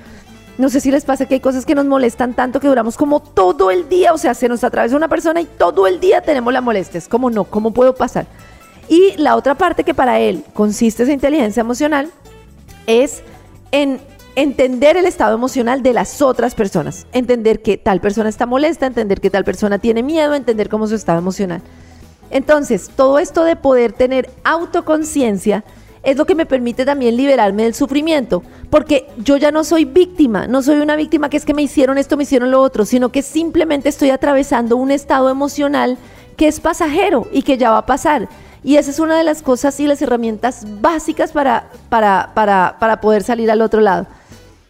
No 0.58 0.70
sé 0.70 0.82
si 0.82 0.92
les 0.92 1.06
pasa 1.06 1.25
que 1.25 1.36
hay 1.36 1.39
cosas 1.39 1.66
que 1.66 1.75
nos 1.75 1.86
molestan 1.86 2.34
tanto 2.34 2.60
que 2.60 2.68
duramos 2.68 2.98
como 2.98 3.22
todo 3.22 3.72
el 3.72 3.88
día, 3.88 4.13
o 4.13 4.18
sea, 4.18 4.34
se 4.34 4.50
nos 4.50 4.63
atraviesa 4.63 4.98
una 4.98 5.08
persona 5.08 5.39
y 5.39 5.46
todo 5.46 5.88
el 5.88 6.00
día 6.00 6.22
tenemos 6.22 6.51
la 6.51 6.60
molestia. 6.60 6.98
Es 6.98 7.08
como 7.08 7.30
no, 7.30 7.46
¿cómo 7.46 7.72
puedo 7.72 7.96
pasar? 7.96 8.25
Y 8.89 9.16
la 9.18 9.36
otra 9.36 9.56
parte 9.56 9.84
que 9.84 9.94
para 9.94 10.20
él 10.20 10.44
consiste 10.54 11.04
esa 11.04 11.13
inteligencia 11.13 11.62
emocional 11.62 12.10
es 12.88 13.22
en 13.72 14.01
entender 14.36 14.98
el 14.98 15.06
estado 15.06 15.36
emocional 15.36 15.84
de 15.84 15.94
las 15.94 16.22
otras 16.22 16.56
personas, 16.56 17.06
entender 17.12 17.62
que 17.62 17.78
tal 17.78 18.01
persona 18.01 18.30
está 18.30 18.46
molesta, 18.46 18.88
entender 18.88 19.22
que 19.22 19.30
tal 19.30 19.44
persona 19.44 19.80
tiene 19.80 20.01
miedo, 20.01 20.34
entender 20.34 20.70
cómo 20.70 20.86
es 20.86 20.89
su 20.89 20.96
estado 20.96 21.20
emocional. 21.20 21.62
Entonces, 22.32 22.90
todo 22.96 23.20
esto 23.20 23.44
de 23.44 23.56
poder 23.56 23.94
tener 23.94 24.30
autoconciencia 24.44 25.64
es 26.04 26.16
lo 26.16 26.26
que 26.26 26.36
me 26.36 26.46
permite 26.46 26.86
también 26.86 27.18
liberarme 27.18 27.64
del 27.64 27.74
sufrimiento, 27.74 28.42
porque 28.70 29.08
yo 29.18 29.38
ya 29.38 29.52
no 29.52 29.64
soy 29.64 29.86
víctima, 29.86 30.48
no 30.48 30.62
soy 30.62 30.78
una 30.78 30.96
víctima 30.96 31.30
que 31.30 31.38
es 31.38 31.46
que 31.46 31.54
me 31.54 31.62
hicieron 31.62 31.98
esto, 31.98 32.16
me 32.16 32.24
hicieron 32.24 32.52
lo 32.52 32.62
otro, 32.62 32.86
sino 32.86 33.10
que 33.10 33.22
simplemente 33.22 33.90
estoy 33.90 34.10
atravesando 34.10 34.78
un 34.78 34.92
estado 34.92 35.30
emocional 35.30 35.98
que 36.38 36.48
es 36.48 36.60
pasajero 36.62 37.28
y 37.34 37.42
que 37.42 37.58
ya 37.58 37.72
va 37.72 37.80
a 37.80 37.86
pasar. 37.86 38.30
Y 38.64 38.78
esa 38.78 38.92
es 38.92 39.00
una 39.00 39.18
de 39.18 39.24
las 39.24 39.42
cosas 39.42 39.80
y 39.80 39.88
las 39.88 40.02
herramientas 40.02 40.66
básicas 40.82 41.32
para, 41.32 41.70
para, 41.90 42.32
para, 42.34 42.78
para 42.80 43.02
poder 43.02 43.24
salir 43.24 43.52
al 43.52 43.62
otro 43.62 43.82
lado. 43.82 44.08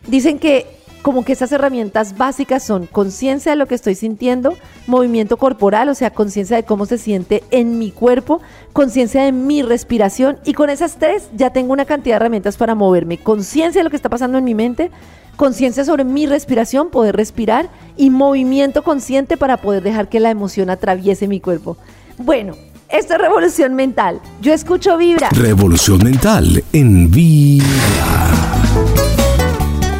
Dicen 0.07 0.39
que 0.39 0.78
como 1.01 1.23
que 1.23 1.33
esas 1.33 1.51
herramientas 1.51 2.17
básicas 2.17 2.63
son 2.63 2.85
conciencia 2.85 3.51
de 3.51 3.55
lo 3.55 3.67
que 3.67 3.75
estoy 3.75 3.95
sintiendo, 3.95 4.57
movimiento 4.87 5.37
corporal, 5.37 5.89
o 5.89 5.95
sea, 5.95 6.11
conciencia 6.11 6.57
de 6.57 6.63
cómo 6.63 6.85
se 6.85 6.97
siente 6.97 7.43
en 7.51 7.79
mi 7.79 7.91
cuerpo, 7.91 8.41
conciencia 8.73 9.23
de 9.23 9.31
mi 9.31 9.61
respiración 9.61 10.37
y 10.45 10.53
con 10.53 10.69
esas 10.69 10.97
tres 10.97 11.29
ya 11.35 11.51
tengo 11.51 11.73
una 11.73 11.85
cantidad 11.85 12.15
de 12.15 12.17
herramientas 12.17 12.57
para 12.57 12.75
moverme, 12.75 13.17
conciencia 13.17 13.79
de 13.79 13.83
lo 13.83 13.89
que 13.89 13.95
está 13.95 14.09
pasando 14.09 14.37
en 14.37 14.43
mi 14.43 14.55
mente, 14.55 14.91
conciencia 15.35 15.85
sobre 15.85 16.03
mi 16.03 16.25
respiración, 16.25 16.89
poder 16.89 17.15
respirar 17.15 17.69
y 17.95 18.09
movimiento 18.09 18.83
consciente 18.83 19.37
para 19.37 19.57
poder 19.57 19.83
dejar 19.83 20.09
que 20.09 20.19
la 20.19 20.31
emoción 20.31 20.69
atraviese 20.69 21.27
mi 21.27 21.39
cuerpo. 21.39 21.77
Bueno, 22.17 22.55
esto 22.89 23.13
es 23.13 23.21
revolución 23.21 23.73
mental. 23.75 24.19
Yo 24.41 24.51
escucho 24.51 24.97
Vibra. 24.97 25.29
Revolución 25.29 25.99
mental 26.03 26.63
en 26.73 27.09
Vibra. 27.09 28.88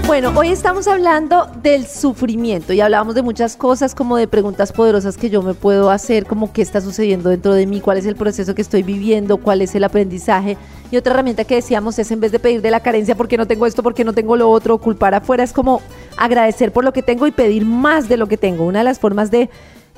Bueno, 0.09 0.33
hoy 0.35 0.47
estamos 0.47 0.87
hablando 0.87 1.47
del 1.61 1.85
sufrimiento 1.85 2.73
y 2.73 2.81
hablábamos 2.81 3.13
de 3.13 3.21
muchas 3.21 3.55
cosas 3.55 3.93
como 3.93 4.17
de 4.17 4.27
preguntas 4.27 4.71
poderosas 4.71 5.17
que 5.17 5.29
yo 5.29 5.43
me 5.43 5.53
puedo 5.53 5.91
hacer, 5.91 6.25
como 6.25 6.51
qué 6.51 6.63
está 6.63 6.81
sucediendo 6.81 7.29
dentro 7.29 7.53
de 7.53 7.67
mí, 7.67 7.79
cuál 7.79 7.99
es 7.99 8.07
el 8.07 8.15
proceso 8.15 8.55
que 8.55 8.63
estoy 8.63 8.81
viviendo, 8.81 9.37
cuál 9.37 9.61
es 9.61 9.75
el 9.75 9.83
aprendizaje. 9.83 10.57
Y 10.89 10.97
otra 10.97 11.13
herramienta 11.13 11.43
que 11.43 11.53
decíamos 11.53 11.99
es 11.99 12.09
en 12.09 12.21
vez 12.21 12.31
de 12.31 12.39
pedir 12.39 12.63
de 12.63 12.71
la 12.71 12.79
carencia 12.79 13.13
porque 13.13 13.37
no 13.37 13.45
tengo 13.45 13.67
esto, 13.67 13.83
porque 13.83 14.03
no 14.03 14.13
tengo 14.13 14.35
lo 14.35 14.49
otro, 14.49 14.79
culpar 14.79 15.13
afuera, 15.13 15.43
es 15.43 15.53
como 15.53 15.79
agradecer 16.17 16.71
por 16.71 16.83
lo 16.83 16.91
que 16.91 17.03
tengo 17.03 17.27
y 17.27 17.31
pedir 17.31 17.63
más 17.63 18.09
de 18.09 18.17
lo 18.17 18.27
que 18.27 18.37
tengo. 18.37 18.65
Una 18.65 18.79
de 18.79 18.85
las 18.85 18.97
formas 18.97 19.29
de 19.29 19.51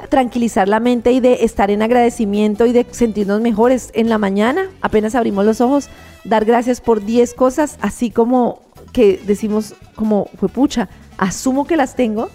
tranquilizar 0.09 0.67
la 0.67 0.81
mente 0.81 1.13
y 1.13 1.21
de 1.21 1.45
estar 1.45 1.71
en 1.71 1.81
agradecimiento 1.81 2.65
y 2.65 2.73
de 2.73 2.85
sentirnos 2.91 3.39
mejores 3.39 3.91
en 3.93 4.09
la 4.09 4.17
mañana, 4.17 4.71
apenas 4.81 5.15
abrimos 5.15 5.45
los 5.45 5.61
ojos, 5.61 5.87
dar 6.25 6.43
gracias 6.43 6.81
por 6.81 7.05
10 7.05 7.33
cosas, 7.33 7.77
así 7.79 8.11
como 8.11 8.59
que 8.91 9.21
decimos 9.25 9.75
como, 9.95 10.29
fue 10.37 10.49
pucha, 10.49 10.89
asumo 11.17 11.65
que 11.65 11.77
las 11.77 11.95
tengo, 11.95 12.29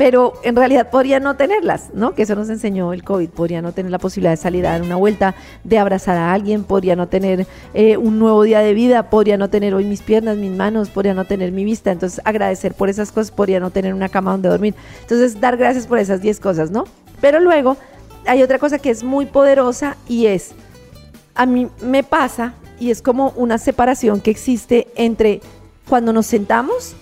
pero 0.00 0.32
en 0.44 0.56
realidad 0.56 0.88
podría 0.88 1.20
no 1.20 1.36
tenerlas, 1.36 1.90
¿no? 1.92 2.14
Que 2.14 2.22
eso 2.22 2.34
nos 2.34 2.48
enseñó 2.48 2.94
el 2.94 3.04
COVID, 3.04 3.28
podría 3.28 3.60
no 3.60 3.72
tener 3.72 3.92
la 3.92 3.98
posibilidad 3.98 4.30
de 4.30 4.38
salir 4.38 4.66
a 4.66 4.70
dar 4.70 4.80
una 4.80 4.96
vuelta, 4.96 5.34
de 5.62 5.78
abrazar 5.78 6.16
a 6.16 6.32
alguien, 6.32 6.64
podría 6.64 6.96
no 6.96 7.08
tener 7.08 7.46
eh, 7.74 7.98
un 7.98 8.18
nuevo 8.18 8.42
día 8.44 8.60
de 8.60 8.72
vida, 8.72 9.10
podría 9.10 9.36
no 9.36 9.50
tener 9.50 9.74
hoy 9.74 9.84
mis 9.84 10.00
piernas, 10.00 10.38
mis 10.38 10.52
manos, 10.52 10.88
podría 10.88 11.12
no 11.12 11.26
tener 11.26 11.52
mi 11.52 11.64
vista, 11.64 11.92
entonces 11.92 12.18
agradecer 12.24 12.72
por 12.72 12.88
esas 12.88 13.12
cosas, 13.12 13.30
podría 13.30 13.60
no 13.60 13.70
tener 13.72 13.92
una 13.92 14.08
cama 14.08 14.30
donde 14.30 14.48
dormir, 14.48 14.74
entonces 15.02 15.38
dar 15.38 15.58
gracias 15.58 15.86
por 15.86 15.98
esas 15.98 16.22
10 16.22 16.40
cosas, 16.40 16.70
¿no? 16.70 16.84
Pero 17.20 17.38
luego 17.38 17.76
hay 18.26 18.42
otra 18.42 18.58
cosa 18.58 18.78
que 18.78 18.88
es 18.88 19.04
muy 19.04 19.26
poderosa 19.26 19.98
y 20.08 20.28
es, 20.28 20.52
a 21.34 21.44
mí 21.44 21.68
me 21.82 22.04
pasa 22.04 22.54
y 22.78 22.90
es 22.90 23.02
como 23.02 23.34
una 23.36 23.58
separación 23.58 24.22
que 24.22 24.30
existe 24.30 24.86
entre 24.96 25.42
cuando 25.90 26.12
nos 26.12 26.26
sentamos, 26.26 26.94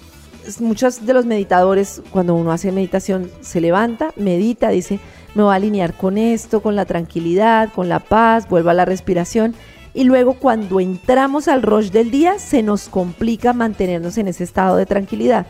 muchos 0.60 1.04
de 1.04 1.12
los 1.12 1.26
meditadores, 1.26 2.00
cuando 2.10 2.34
uno 2.34 2.52
hace 2.52 2.72
meditación, 2.72 3.30
se 3.42 3.60
levanta, 3.60 4.14
medita, 4.16 4.70
dice, 4.70 4.98
me 5.34 5.42
voy 5.42 5.52
a 5.52 5.56
alinear 5.56 5.92
con 5.92 6.16
esto, 6.16 6.62
con 6.62 6.74
la 6.74 6.86
tranquilidad, 6.86 7.70
con 7.74 7.90
la 7.90 7.98
paz, 7.98 8.48
vuelvo 8.48 8.70
a 8.70 8.74
la 8.74 8.86
respiración. 8.86 9.54
Y 9.92 10.04
luego 10.04 10.34
cuando 10.34 10.80
entramos 10.80 11.48
al 11.48 11.60
rush 11.60 11.90
del 11.90 12.10
día, 12.10 12.38
se 12.38 12.62
nos 12.62 12.88
complica 12.88 13.52
mantenernos 13.52 14.16
en 14.16 14.26
ese 14.28 14.44
estado 14.44 14.76
de 14.76 14.86
tranquilidad. 14.86 15.46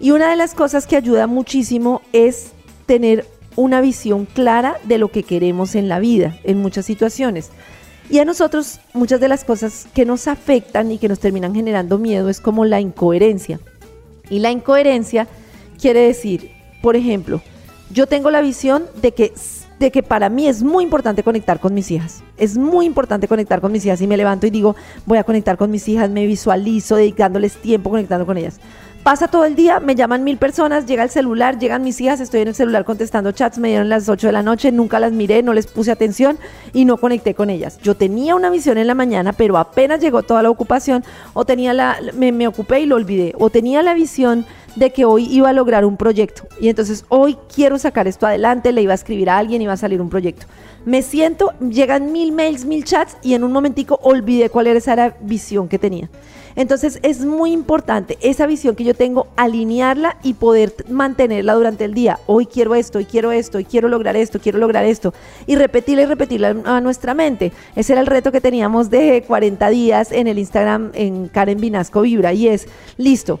Y 0.00 0.10
una 0.10 0.28
de 0.28 0.36
las 0.36 0.54
cosas 0.54 0.88
que 0.88 0.96
ayuda 0.96 1.28
muchísimo 1.28 2.02
es 2.12 2.54
tener 2.86 3.24
una 3.54 3.80
visión 3.80 4.26
clara 4.26 4.78
de 4.82 4.98
lo 4.98 5.12
que 5.12 5.22
queremos 5.22 5.76
en 5.76 5.88
la 5.88 6.00
vida, 6.00 6.36
en 6.42 6.58
muchas 6.58 6.86
situaciones. 6.86 7.52
Y 8.10 8.20
a 8.20 8.24
nosotros 8.24 8.80
muchas 8.94 9.20
de 9.20 9.28
las 9.28 9.44
cosas 9.44 9.86
que 9.92 10.06
nos 10.06 10.28
afectan 10.28 10.90
y 10.90 10.98
que 10.98 11.08
nos 11.08 11.20
terminan 11.20 11.54
generando 11.54 11.98
miedo 11.98 12.30
es 12.30 12.40
como 12.40 12.64
la 12.64 12.80
incoherencia. 12.80 13.60
Y 14.30 14.38
la 14.38 14.50
incoherencia 14.50 15.28
quiere 15.78 16.00
decir, 16.00 16.50
por 16.82 16.96
ejemplo, 16.96 17.42
yo 17.90 18.06
tengo 18.06 18.30
la 18.30 18.40
visión 18.40 18.84
de 19.02 19.12
que, 19.12 19.32
de 19.78 19.90
que 19.90 20.02
para 20.02 20.30
mí 20.30 20.48
es 20.48 20.62
muy 20.62 20.84
importante 20.84 21.22
conectar 21.22 21.60
con 21.60 21.74
mis 21.74 21.90
hijas. 21.90 22.22
Es 22.38 22.56
muy 22.56 22.86
importante 22.86 23.28
conectar 23.28 23.60
con 23.60 23.72
mis 23.72 23.84
hijas 23.84 24.00
y 24.00 24.06
me 24.06 24.16
levanto 24.16 24.46
y 24.46 24.50
digo, 24.50 24.74
voy 25.04 25.18
a 25.18 25.24
conectar 25.24 25.58
con 25.58 25.70
mis 25.70 25.86
hijas, 25.88 26.08
me 26.08 26.26
visualizo 26.26 26.96
dedicándoles 26.96 27.56
tiempo 27.60 27.90
conectando 27.90 28.24
con 28.24 28.38
ellas. 28.38 28.58
Pasa 29.08 29.26
todo 29.26 29.46
el 29.46 29.54
día, 29.54 29.80
me 29.80 29.94
llaman 29.94 30.22
mil 30.22 30.36
personas, 30.36 30.84
llega 30.84 31.02
el 31.02 31.08
celular, 31.08 31.58
llegan 31.58 31.82
mis 31.82 31.98
hijas, 31.98 32.20
estoy 32.20 32.42
en 32.42 32.48
el 32.48 32.54
celular 32.54 32.84
contestando 32.84 33.32
chats, 33.32 33.56
me 33.56 33.68
dieron 33.68 33.88
las 33.88 34.06
8 34.06 34.26
de 34.26 34.32
la 34.34 34.42
noche, 34.42 34.70
nunca 34.70 35.00
las 35.00 35.12
miré, 35.12 35.42
no 35.42 35.54
les 35.54 35.66
puse 35.66 35.90
atención 35.90 36.36
y 36.74 36.84
no 36.84 36.98
conecté 36.98 37.32
con 37.32 37.48
ellas. 37.48 37.78
Yo 37.82 37.94
tenía 37.94 38.34
una 38.34 38.50
visión 38.50 38.76
en 38.76 38.86
la 38.86 38.94
mañana, 38.94 39.32
pero 39.32 39.56
apenas 39.56 40.00
llegó 40.00 40.24
toda 40.24 40.42
la 40.42 40.50
ocupación, 40.50 41.04
o 41.32 41.46
tenía 41.46 41.72
la, 41.72 41.98
me, 42.12 42.46
ocupé 42.46 42.80
y 42.80 42.84
lo 42.84 42.96
olvidé, 42.96 43.32
o 43.38 43.48
tenía 43.48 43.82
la 43.82 43.94
visión 43.94 44.44
de 44.76 44.92
que 44.92 45.06
hoy 45.06 45.24
iba 45.30 45.48
a 45.48 45.54
lograr 45.54 45.86
un 45.86 45.96
proyecto 45.96 46.46
y 46.60 46.68
entonces 46.68 47.06
hoy 47.08 47.38
quiero 47.52 47.78
sacar 47.78 48.06
esto 48.08 48.26
adelante, 48.26 48.72
le 48.72 48.82
iba 48.82 48.92
a 48.92 48.94
escribir 48.94 49.30
a 49.30 49.38
alguien 49.38 49.66
va 49.66 49.72
a 49.72 49.78
salir 49.78 50.02
un 50.02 50.10
proyecto. 50.10 50.44
Me 50.84 51.00
siento, 51.00 51.54
llegan 51.60 52.12
mil 52.12 52.30
mails, 52.30 52.66
mil 52.66 52.84
chats 52.84 53.16
y 53.22 53.32
en 53.32 53.42
un 53.42 53.52
momentico 53.52 53.98
olvidé 54.02 54.50
cuál 54.50 54.66
era 54.66 54.78
esa 54.78 55.14
visión 55.22 55.66
que 55.66 55.78
tenía. 55.78 56.10
Entonces 56.58 56.98
es 57.04 57.24
muy 57.24 57.52
importante 57.52 58.18
esa 58.20 58.44
visión 58.48 58.74
que 58.74 58.82
yo 58.82 58.92
tengo, 58.92 59.28
alinearla 59.36 60.16
y 60.24 60.34
poder 60.34 60.74
mantenerla 60.88 61.54
durante 61.54 61.84
el 61.84 61.94
día. 61.94 62.18
Hoy 62.26 62.46
quiero 62.46 62.74
esto, 62.74 62.98
hoy 62.98 63.04
quiero 63.04 63.30
esto, 63.30 63.58
hoy 63.58 63.64
quiero 63.64 63.88
lograr 63.88 64.16
esto, 64.16 64.40
quiero 64.40 64.58
lograr 64.58 64.84
esto. 64.84 65.14
Y 65.46 65.54
repetirla 65.54 66.02
y 66.02 66.06
repetirla 66.06 66.56
a 66.64 66.80
nuestra 66.80 67.14
mente. 67.14 67.52
Ese 67.76 67.92
era 67.92 68.00
el 68.00 68.08
reto 68.08 68.32
que 68.32 68.40
teníamos 68.40 68.90
de 68.90 69.22
40 69.24 69.70
días 69.70 70.10
en 70.10 70.26
el 70.26 70.36
Instagram 70.36 70.90
en 70.94 71.28
Karen 71.28 71.60
Vinasco 71.60 72.00
Vibra 72.00 72.32
y 72.32 72.48
es, 72.48 72.66
listo, 72.96 73.38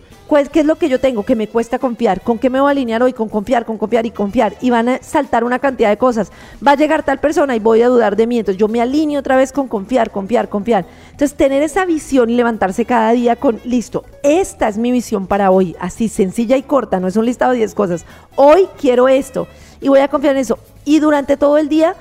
¿qué 0.52 0.60
es 0.60 0.66
lo 0.66 0.76
que 0.76 0.88
yo 0.88 1.00
tengo 1.00 1.24
que 1.24 1.34
me 1.34 1.48
cuesta 1.48 1.80
confiar? 1.80 2.20
¿Con 2.20 2.38
qué 2.38 2.50
me 2.50 2.60
voy 2.60 2.68
a 2.68 2.70
alinear 2.70 3.02
hoy? 3.02 3.14
Con 3.14 3.28
confiar, 3.28 3.64
con 3.64 3.78
confiar 3.78 4.06
y 4.06 4.12
confiar. 4.12 4.54
Y 4.60 4.70
van 4.70 4.88
a 4.90 5.02
saltar 5.02 5.42
una 5.42 5.58
cantidad 5.58 5.88
de 5.88 5.96
cosas. 5.96 6.30
Va 6.64 6.72
a 6.72 6.76
llegar 6.76 7.02
tal 7.02 7.18
persona 7.18 7.56
y 7.56 7.58
voy 7.58 7.82
a 7.82 7.88
dudar 7.88 8.14
de 8.14 8.28
mí. 8.28 8.38
Entonces 8.38 8.60
yo 8.60 8.68
me 8.68 8.80
alineo 8.80 9.18
otra 9.18 9.36
vez 9.36 9.50
con 9.50 9.66
confiar, 9.66 10.10
confiar, 10.10 10.48
confiar. 10.48 10.84
Entonces 11.10 11.36
tener 11.36 11.62
esa 11.62 11.84
visión 11.84 12.30
y 12.30 12.34
levantarse 12.34 12.84
cada 12.84 13.07
día 13.12 13.36
con, 13.36 13.60
listo, 13.64 14.04
esta 14.22 14.68
es 14.68 14.78
mi 14.78 14.92
visión 14.92 15.26
para 15.26 15.50
hoy, 15.50 15.76
así 15.80 16.08
sencilla 16.08 16.56
y 16.56 16.62
corta, 16.62 17.00
no 17.00 17.08
es 17.08 17.16
un 17.16 17.26
listado 17.26 17.52
de 17.52 17.58
10 17.58 17.74
cosas. 17.74 18.04
Hoy 18.36 18.68
quiero 18.80 19.08
esto 19.08 19.46
y 19.80 19.88
voy 19.88 20.00
a 20.00 20.08
confiar 20.08 20.34
en 20.34 20.40
eso. 20.40 20.58
Y 20.84 21.00
durante 21.00 21.36
todo 21.36 21.58
el 21.58 21.68
día, 21.68 21.94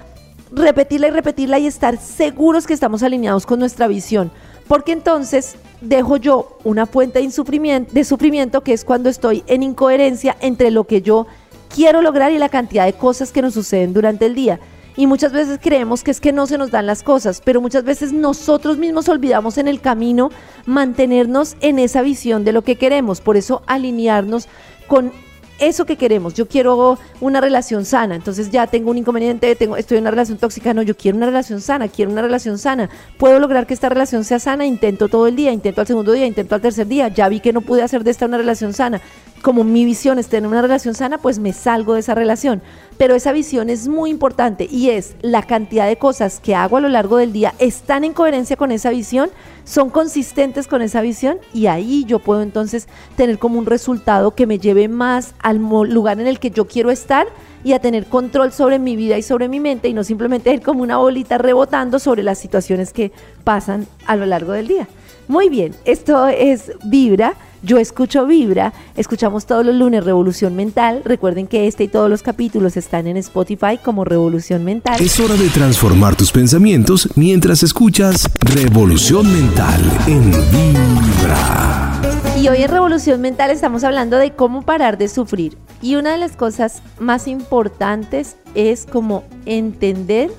repetirla 0.51 1.07
y 1.07 1.11
repetirla 1.11 1.59
y 1.59 1.67
estar 1.67 1.97
seguros 1.97 2.67
que 2.67 2.73
estamos 2.73 3.03
alineados 3.03 3.45
con 3.45 3.59
nuestra 3.59 3.87
visión. 3.87 4.31
Porque 4.67 4.91
entonces 4.91 5.55
dejo 5.81 6.17
yo 6.17 6.57
una 6.63 6.85
fuente 6.85 7.21
de 7.21 7.31
sufrimiento, 7.31 7.93
de 7.93 8.03
sufrimiento 8.03 8.61
que 8.61 8.73
es 8.73 8.83
cuando 8.83 9.09
estoy 9.09 9.43
en 9.47 9.63
incoherencia 9.63 10.35
entre 10.41 10.71
lo 10.71 10.85
que 10.85 11.01
yo 11.01 11.27
quiero 11.73 12.01
lograr 12.01 12.31
y 12.31 12.37
la 12.37 12.49
cantidad 12.49 12.85
de 12.85 12.93
cosas 12.93 13.31
que 13.31 13.41
nos 13.41 13.53
suceden 13.53 13.93
durante 13.93 14.25
el 14.25 14.35
día. 14.35 14.59
Y 14.98 15.05
muchas 15.05 15.31
veces 15.31 15.60
creemos 15.62 16.03
que 16.03 16.10
es 16.10 16.20
que 16.20 16.33
no 16.33 16.48
se 16.48 16.57
nos 16.57 16.72
dan 16.72 16.88
las 16.88 17.03
cosas, 17.03 17.40
pero 17.46 17.62
muchas 17.62 17.83
veces 17.83 18.12
nosotros 18.12 18.79
mismos 18.79 19.07
olvidamos 19.07 19.60
en 19.60 19.68
el 19.68 19.79
camino 19.79 20.31
mantenernos 20.66 21.55
en 21.62 21.77
esa 21.77 22.01
visión 22.01 22.44
de 22.44 22.51
lo 22.51 22.64
que 22.64 22.77
queremos. 22.77 23.22
Por 23.22 23.38
eso 23.38 23.62
alinearnos 23.68 24.48
con 24.88 25.12
eso 25.60 25.86
que 25.86 25.98
queremos. 25.98 26.33
Yo 26.33 26.48
quiero 26.48 26.98
una 27.22 27.42
relación 27.42 27.86
sana, 27.86 28.16
entonces 28.16 28.50
ya 28.50 28.68
tengo 28.68 28.92
un 28.92 28.98
inconveniente, 28.98 29.55
tengo, 29.55 29.77
estoy 29.77 29.98
en 29.98 30.03
una 30.03 30.12
relación 30.12 30.38
tóxica, 30.38 30.74
no, 30.74 30.81
yo 30.81 30.96
quiero 30.96 31.18
una 31.18 31.25
relación 31.25 31.62
sana, 31.62 31.88
quiero 31.88 32.12
una 32.12 32.22
relación 32.22 32.57
sana. 32.57 32.90
Puedo 33.18 33.40
lograr 33.40 33.68
que 33.68 33.74
esta 33.74 33.90
relación 33.90 34.24
sea 34.24 34.40
sana, 34.40 34.66
intento 34.66 35.07
todo 35.07 35.27
el 35.27 35.36
día, 35.36 35.51
intento 35.51 35.81
al 35.81 35.88
segundo 35.88 36.12
día, 36.12 36.25
intento 36.25 36.55
al 36.55 36.62
tercer 36.62 36.88
día, 36.88 37.07
ya 37.10 37.29
vi 37.29 37.40
que 37.40 37.53
no 37.53 37.62
pude 37.62 37.83
hacer 37.83 38.03
de 38.03 38.12
esta 38.12 38.25
una 38.25 38.38
relación 38.38 38.74
sana. 38.74 39.01
Como 39.42 39.64
mi 39.64 39.86
visión 39.86 40.20
es 40.20 40.27
tener 40.27 40.48
una 40.48 40.62
relación 40.62 40.96
sana, 40.96 41.20
pues 41.20 41.40
me 41.40 41.53
salgo 41.53 41.94
de 41.94 42.00
esa 42.00 42.16
relación. 42.16 42.62
Pero 42.98 43.16
esa 43.16 43.31
visión 43.31 43.70
es 43.70 43.88
muy 43.88 44.10
importante 44.10 44.68
y 44.70 44.90
es 44.90 45.16
la 45.22 45.44
cantidad 45.44 45.88
de 45.88 45.98
cosas 45.98 46.40
que 46.40 46.55
hago 46.55 46.77
a 46.77 46.81
lo 46.81 46.90
largo 46.90 47.18
del 47.18 47.31
día 47.31 47.53
están 47.60 48.03
en 48.03 48.14
coherencia 48.14 48.55
con 48.55 48.72
esa 48.72 48.90
visión 48.90 49.29
son 49.68 49.90
consistentes 49.90 50.66
con 50.66 50.81
esa 50.81 51.01
visión 51.01 51.40
y 51.53 51.68
ahí 51.68 52.05
yo 52.05 52.20
puedo 52.20 52.42
entonces 52.42 52.88
tener 53.18 53.38
como 53.38 53.60
un 53.60 53.66
resultado 53.66 54.33
que 54.33 54.48
me 54.48 54.60
lleve 54.60 54.88
más 54.88 55.36
al 55.40 55.57
lugar 55.57 56.20
en 56.22 56.27
el 56.27 56.40
que 56.40 56.51
yo 56.51 56.68
quiero 56.68 56.90
estar 56.90 57.27
y 57.64 57.74
a 57.74 57.79
tener 57.79 58.05
control 58.05 58.53
sobre 58.53 58.79
mi 58.79 58.96
vida 58.96 59.18
y 59.18 59.24
sobre 59.24 59.50
mi 59.50 59.60
mente 59.60 59.90
y 59.90 59.94
no 59.94 60.05
simplemente 60.05 60.53
ir 60.53 60.62
como 60.62 60.83
una 60.83 60.98
bolita 60.98 61.38
rebotando 61.38 62.00
sobre 62.00 62.24
las 62.24 62.38
situaciones 62.38 62.94
que 62.94 63.12
pasan 63.44 63.88
a 64.05 64.16
lo 64.16 64.25
largo 64.25 64.53
del 64.53 64.70
día. 64.70 64.88
Muy 65.27 65.50
bien, 65.50 65.75
esto 65.83 66.27
es 66.29 66.72
Vibra 66.86 67.36
yo 67.63 67.77
escucho 67.77 68.25
Vibra, 68.25 68.74
escuchamos 68.96 69.46
todos 69.46 69.65
los 69.65 69.75
lunes 69.75 70.03
Revolución 70.03 70.55
Mental. 70.55 71.01
Recuerden 71.03 71.48
que 71.48 71.67
este 71.67 71.85
y 71.85 71.87
todos 71.87 72.09
los 72.09 72.24
capítulos 72.24 72.77
están 72.77 73.07
en 73.07 73.17
Spotify 73.17 73.77
como 73.83 74.05
Revolución 74.05 74.63
Mental. 74.63 75.00
Es 75.00 75.20
hora 75.20 75.35
de 75.35 75.50
transformar 75.50 76.15
tus 76.15 76.31
pensamientos 76.31 77.09
mientras 77.15 77.63
escuchas 77.63 78.29
Revolución 78.39 79.31
Mental 79.31 79.81
en 80.07 80.31
Vibra. 80.31 82.01
Y 82.39 82.48
hoy 82.50 82.61
en 82.61 82.70
Revolución 82.70 83.20
Mental 83.22 83.50
estamos 83.50 83.83
hablando 83.83 84.17
de 84.17 84.31
cómo 84.31 84.61
parar 84.61 84.98
de 84.98 85.07
sufrir. 85.07 85.57
Y 85.81 85.96
una 85.96 86.11
de 86.11 86.17
las 86.17 86.35
cosas 86.35 86.83
más 87.00 87.27
importantes 87.27 88.37
es 88.53 88.85
como 88.85 89.24
entender 89.46 90.29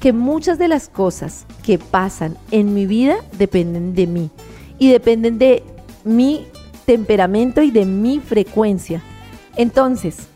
que 0.00 0.12
muchas 0.12 0.58
de 0.58 0.68
las 0.68 0.88
cosas 0.88 1.46
que 1.62 1.78
pasan 1.78 2.36
en 2.50 2.74
mi 2.74 2.86
vida 2.86 3.16
dependen 3.38 3.94
de 3.94 4.06
mí 4.06 4.30
y 4.78 4.90
dependen 4.90 5.38
de 5.38 5.62
mi 6.04 6.46
temperamento 6.84 7.62
y 7.62 7.70
de 7.70 7.84
mi 7.84 8.20
frecuencia. 8.20 9.02
Entonces, 9.56 10.28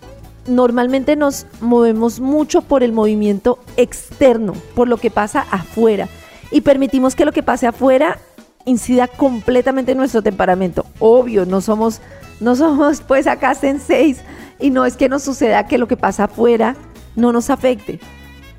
normalmente 0.47 1.17
nos 1.17 1.47
movemos 1.61 2.21
mucho 2.21 2.63
por 2.63 2.83
el 2.83 2.93
movimiento 2.93 3.59
externo, 3.77 4.55
por 4.75 4.89
lo 4.89 4.97
que 4.97 5.11
pasa 5.11 5.47
afuera, 5.51 6.09
y 6.51 6.63
permitimos 6.63 7.15
que 7.15 7.25
lo 7.25 7.33
que 7.33 7.43
pase 7.43 7.67
afuera 7.67 8.19
incida 8.65 9.07
completamente 9.07 9.93
en 9.93 9.99
nuestro 9.99 10.23
temperamento. 10.23 10.87
Obvio, 10.99 11.47
no 11.47 11.61
somos, 11.61 12.01
no 12.41 12.57
somos 12.57 13.01
pues 13.01 13.27
acá 13.27 13.55
seis 13.55 14.21
y 14.59 14.71
no 14.71 14.85
es 14.85 14.97
que 14.97 15.09
nos 15.09 15.23
suceda 15.23 15.67
que 15.67 15.79
lo 15.79 15.89
que 15.89 15.97
pasa 15.97 16.25
afuera 16.25 16.77
no 17.17 17.33
nos 17.33 17.51
afecte. 17.51 18.01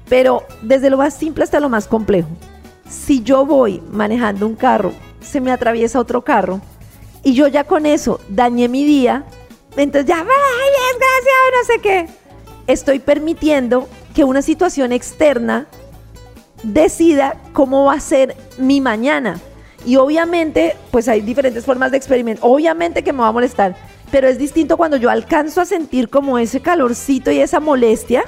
Pero 0.07 0.43
desde 0.61 0.89
lo 0.89 0.97
más 0.97 1.13
simple 1.13 1.43
hasta 1.43 1.59
lo 1.59 1.69
más 1.69 1.87
complejo. 1.87 2.29
Si 2.89 3.21
yo 3.21 3.45
voy 3.45 3.81
manejando 3.91 4.47
un 4.47 4.55
carro, 4.55 4.91
se 5.21 5.41
me 5.41 5.51
atraviesa 5.51 5.99
otro 5.99 6.23
carro, 6.23 6.59
y 7.23 7.33
yo 7.33 7.47
ya 7.47 7.63
con 7.63 7.85
eso 7.85 8.19
dañé 8.29 8.67
mi 8.67 8.85
día, 8.85 9.25
entonces 9.75 10.07
ya, 10.07 10.19
ay, 10.19 10.25
desgraciado, 10.25 11.51
no 11.57 11.65
sé 11.65 11.81
qué. 11.81 12.07
Estoy 12.67 12.99
permitiendo 12.99 13.87
que 14.13 14.23
una 14.23 14.41
situación 14.41 14.91
externa 14.91 15.67
decida 16.63 17.35
cómo 17.53 17.85
va 17.85 17.93
a 17.93 17.99
ser 17.99 18.35
mi 18.57 18.81
mañana. 18.81 19.39
Y 19.85 19.95
obviamente, 19.95 20.75
pues 20.91 21.07
hay 21.07 21.21
diferentes 21.21 21.65
formas 21.65 21.91
de 21.91 21.97
experimento. 21.97 22.45
Obviamente 22.45 23.03
que 23.03 23.13
me 23.13 23.19
va 23.19 23.27
a 23.29 23.31
molestar, 23.31 23.75
pero 24.11 24.27
es 24.27 24.37
distinto 24.37 24.77
cuando 24.77 24.97
yo 24.97 25.09
alcanzo 25.09 25.61
a 25.61 25.65
sentir 25.65 26.09
como 26.09 26.37
ese 26.37 26.59
calorcito 26.61 27.31
y 27.31 27.39
esa 27.39 27.59
molestia 27.59 28.23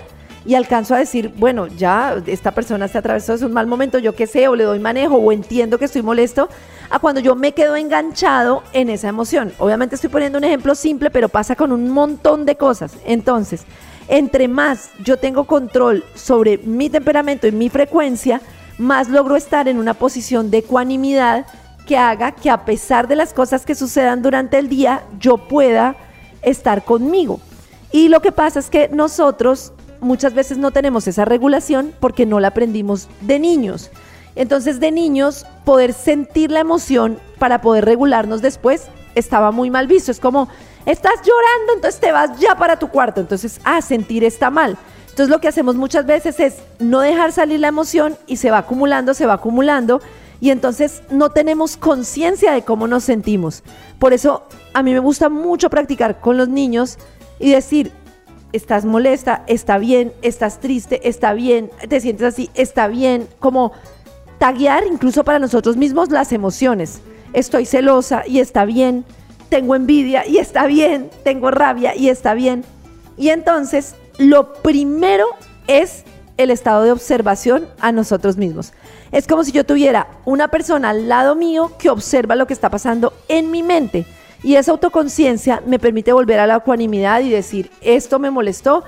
y 0.46 0.56
alcanzo 0.56 0.96
a 0.96 0.98
decir, 0.98 1.34
bueno, 1.38 1.68
ya 1.68 2.16
esta 2.26 2.52
persona 2.52 2.88
se 2.88 2.98
atravesó 2.98 3.38
de 3.38 3.46
un 3.46 3.54
mal 3.54 3.68
momento, 3.68 4.00
yo 4.00 4.16
qué 4.16 4.26
sé, 4.26 4.48
o 4.48 4.56
le 4.56 4.64
doy 4.64 4.80
manejo 4.80 5.16
o 5.16 5.32
entiendo 5.32 5.78
que 5.78 5.86
estoy 5.86 6.02
molesto, 6.02 6.50
a 6.90 7.00
cuando 7.00 7.22
yo 7.22 7.36
me 7.36 7.52
quedo 7.52 7.76
enganchado 7.76 8.64
en 8.74 8.90
esa 8.90 9.08
emoción. 9.08 9.54
Obviamente 9.60 9.96
estoy 9.96 10.10
poniendo 10.10 10.40
un 10.40 10.44
ejemplo 10.44 10.74
simple, 10.74 11.12
pero 11.12 11.30
pasa 11.30 11.56
con 11.56 11.72
un 11.72 11.90
montón 11.90 12.46
de 12.46 12.56
cosas. 12.56 12.94
Entonces, 13.06 13.66
entre 14.08 14.48
más 14.48 14.90
yo 15.04 15.18
tengo 15.18 15.46
control 15.46 16.04
sobre 16.16 16.58
mi 16.58 16.90
temperamento 16.90 17.48
y 17.48 17.52
mi 17.52 17.70
frecuencia, 17.70 18.42
más 18.78 19.10
logro 19.10 19.36
estar 19.36 19.68
en 19.68 19.78
una 19.78 19.94
posición 19.94 20.50
de 20.50 20.60
ecuanimidad 20.60 21.46
que 21.86 21.98
haga 21.98 22.32
que 22.32 22.50
a 22.50 22.66
pesar 22.66 23.08
de 23.08 23.16
las 23.16 23.34
cosas 23.34 23.66
que 23.66 23.76
sucedan 23.76 24.22
durante 24.22 24.58
el 24.58 24.70
día, 24.70 25.04
yo 25.20 25.38
pueda 25.38 25.96
estar 26.42 26.84
conmigo. 26.84 27.40
Y 27.92 28.08
lo 28.08 28.22
que 28.22 28.32
pasa 28.32 28.60
es 28.60 28.70
que 28.70 28.90
nosotros 28.90 29.74
muchas 30.02 30.34
veces 30.34 30.58
no 30.58 30.72
tenemos 30.72 31.08
esa 31.08 31.26
regulación 31.26 31.94
porque 32.00 32.26
no 32.26 32.40
la 32.40 32.50
aprendimos 32.50 33.08
de 33.22 33.40
niños. 33.40 33.90
Entonces 34.36 34.80
de 34.80 34.92
niños 34.92 35.46
poder 35.66 35.94
sentir 35.94 36.52
la 36.52 36.60
emoción 36.60 37.20
para 37.40 37.62
poder 37.62 37.86
regularnos 37.86 38.42
después 38.42 38.88
estaba 39.16 39.52
muy 39.52 39.70
mal 39.70 39.88
visto. 39.88 40.12
Es 40.12 40.20
como, 40.20 40.50
estás 40.86 41.16
llorando, 41.16 41.74
entonces 41.76 42.00
te 42.00 42.12
vas 42.12 42.40
ya 42.40 42.56
para 42.56 42.80
tu 42.80 42.90
cuarto. 42.90 43.22
Entonces, 43.22 43.60
ah, 43.64 43.82
sentir 43.82 44.24
está 44.24 44.50
mal. 44.50 44.78
Entonces 45.10 45.30
lo 45.30 45.42
que 45.42 45.50
hacemos 45.50 45.76
muchas 45.76 46.06
veces 46.06 46.40
es 46.40 46.56
no 46.80 47.02
dejar 47.02 47.34
salir 47.34 47.60
la 47.60 47.68
emoción 47.68 48.18
y 48.28 48.38
se 48.38 48.50
va 48.50 48.60
acumulando, 48.60 49.14
se 49.14 49.26
va 49.26 49.34
acumulando 49.34 50.02
y 50.40 50.50
entonces 50.50 51.04
no 51.10 51.30
tenemos 51.30 51.76
conciencia 51.76 52.54
de 52.54 52.64
cómo 52.64 52.88
nos 52.88 53.04
sentimos. 53.04 53.62
Por 54.00 54.14
eso 54.14 54.44
a 54.74 54.82
mí 54.82 54.94
me 54.94 55.00
gusta 55.00 55.28
mucho 55.28 55.70
practicar 55.70 56.22
con 56.22 56.38
los 56.38 56.48
niños 56.48 56.98
y 57.40 57.52
decir, 57.52 57.92
estás 58.54 58.86
molesta, 58.86 59.44
está 59.48 59.78
bien, 59.78 60.14
estás 60.22 60.60
triste, 60.60 61.08
está 61.08 61.34
bien, 61.34 61.72
te 61.88 62.00
sientes 62.00 62.26
así, 62.26 62.50
está 62.54 62.88
bien, 62.88 63.28
como 63.40 63.72
taguear 64.40 64.86
incluso 64.88 65.24
para 65.24 65.40
nosotros 65.40 65.78
mismos 65.78 66.10
las 66.10 66.32
emociones. 66.32 67.02
Estoy 67.34 67.66
celosa 67.66 68.24
y 68.28 68.40
está 68.40 68.66
bien, 68.66 69.06
tengo 69.50 69.76
envidia 69.76 70.28
y 70.28 70.38
está 70.38 70.66
bien, 70.66 71.10
tengo 71.24 71.52
rabia 71.52 71.96
y 71.96 72.10
está 72.10 72.34
bien. 72.34 72.64
Y 73.18 73.30
entonces 73.30 73.96
lo 74.18 74.54
primero 74.54 75.26
es 75.68 76.04
el 76.38 76.52
estado 76.52 76.84
de 76.84 76.92
observación 76.92 77.68
a 77.80 77.92
nosotros 77.92 78.38
mismos. 78.38 78.74
Es 79.12 79.28
como 79.28 79.44
si 79.44 79.52
yo 79.52 79.66
tuviera 79.66 80.08
una 80.26 80.48
persona 80.48 80.90
al 80.90 81.08
lado 81.08 81.36
mío 81.36 81.72
que 81.78 81.90
observa 81.90 82.36
lo 82.36 82.48
que 82.48 82.54
está 82.54 82.70
pasando 82.70 83.14
en 83.28 83.52
mi 83.52 83.62
mente. 83.62 84.06
Y 84.44 84.56
esa 84.56 84.72
autoconciencia 84.72 85.62
me 85.66 85.80
permite 85.80 86.14
volver 86.14 86.40
a 86.40 86.48
la 86.48 86.58
ecuanimidad 86.58 87.22
y 87.22 87.30
decir, 87.30 87.72
esto 87.82 88.20
me 88.20 88.32
molestó. 88.32 88.84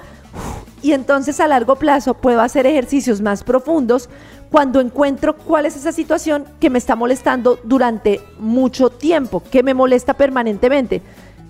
Y 0.82 0.94
entonces 0.94 1.40
a 1.40 1.48
largo 1.48 1.76
plazo 1.76 2.16
puedo 2.16 2.42
hacer 2.42 2.66
ejercicios 2.66 3.22
más 3.22 3.44
profundos 3.44 4.10
cuando 4.52 4.82
encuentro 4.82 5.36
cuál 5.36 5.66
es 5.66 5.76
esa 5.76 5.92
situación 5.92 6.46
que 6.60 6.70
me 6.70 6.78
está 6.78 6.96
molestando 6.96 7.60
durante 7.64 8.22
mucho 8.38 8.90
tiempo, 8.90 9.42
que 9.50 9.64
me 9.64 9.74
molesta 9.74 10.14
permanentemente. 10.14 11.02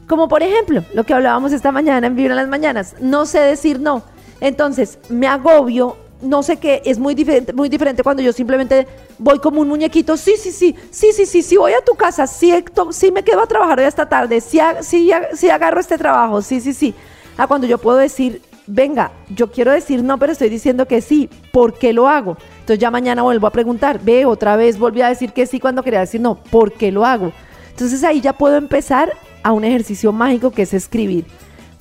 Como 0.07 0.27
por 0.27 0.43
ejemplo, 0.43 0.83
lo 0.93 1.03
que 1.03 1.13
hablábamos 1.13 1.51
esta 1.51 1.71
mañana 1.71 2.07
en 2.07 2.15
Vibra 2.15 2.33
en 2.33 2.37
las 2.37 2.47
Mañanas, 2.47 2.95
no 2.99 3.25
sé 3.25 3.39
decir 3.39 3.79
no. 3.79 4.03
Entonces 4.39 4.99
me 5.09 5.27
agobio, 5.27 5.97
no 6.23 6.41
sé 6.41 6.57
qué, 6.57 6.81
es 6.86 6.97
muy 6.97 7.13
diferente, 7.13 7.53
muy 7.53 7.69
diferente 7.69 8.03
cuando 8.03 8.23
yo 8.23 8.33
simplemente 8.33 8.88
voy 9.19 9.39
como 9.39 9.62
un 9.62 9.67
muñequito, 9.67 10.17
sí, 10.17 10.33
sí, 10.38 10.51
sí, 10.51 10.75
sí, 10.89 11.12
sí, 11.13 11.25
sí, 11.25 11.41
sí, 11.41 11.57
voy 11.57 11.73
a 11.73 11.81
tu 11.83 11.93
casa, 11.95 12.25
sí, 12.25 12.53
sí 12.91 13.12
me 13.12 13.23
quedo 13.23 13.41
a 13.41 13.47
trabajar 13.47 13.79
hoy 13.79 13.86
esta 13.86 14.07
tarde, 14.07 14.41
sí, 14.41 14.59
sí, 14.81 15.12
sí 15.33 15.49
agarro 15.49 15.79
este 15.79 15.97
trabajo, 15.97 16.41
sí, 16.41 16.59
sí, 16.59 16.73
sí. 16.73 16.95
A 17.38 17.47
cuando 17.47 17.67
yo 17.67 17.77
puedo 17.77 17.97
decir, 17.97 18.41
venga, 18.67 19.12
yo 19.29 19.51
quiero 19.51 19.71
decir 19.71 20.03
no, 20.03 20.17
pero 20.17 20.31
estoy 20.31 20.49
diciendo 20.49 20.88
que 20.88 21.01
sí, 21.01 21.29
¿por 21.51 21.77
qué 21.77 21.93
lo 21.93 22.07
hago? 22.07 22.38
Entonces 22.59 22.79
ya 22.79 22.91
mañana 22.91 23.21
vuelvo 23.23 23.47
a 23.47 23.51
preguntar, 23.51 23.99
ve, 24.01 24.25
otra 24.25 24.55
vez 24.55 24.79
volví 24.79 25.01
a 25.01 25.09
decir 25.09 25.33
que 25.33 25.45
sí 25.45 25.59
cuando 25.59 25.83
quería 25.83 25.99
decir 25.99 26.21
no, 26.21 26.36
¿por 26.36 26.73
qué 26.73 26.91
lo 26.91 27.05
hago? 27.05 27.31
Entonces 27.69 28.03
ahí 28.03 28.21
ya 28.21 28.33
puedo 28.33 28.55
empezar 28.55 29.12
a 29.41 29.51
un 29.51 29.63
ejercicio 29.63 30.12
mágico 30.12 30.51
que 30.51 30.62
es 30.62 30.73
escribir. 30.73 31.25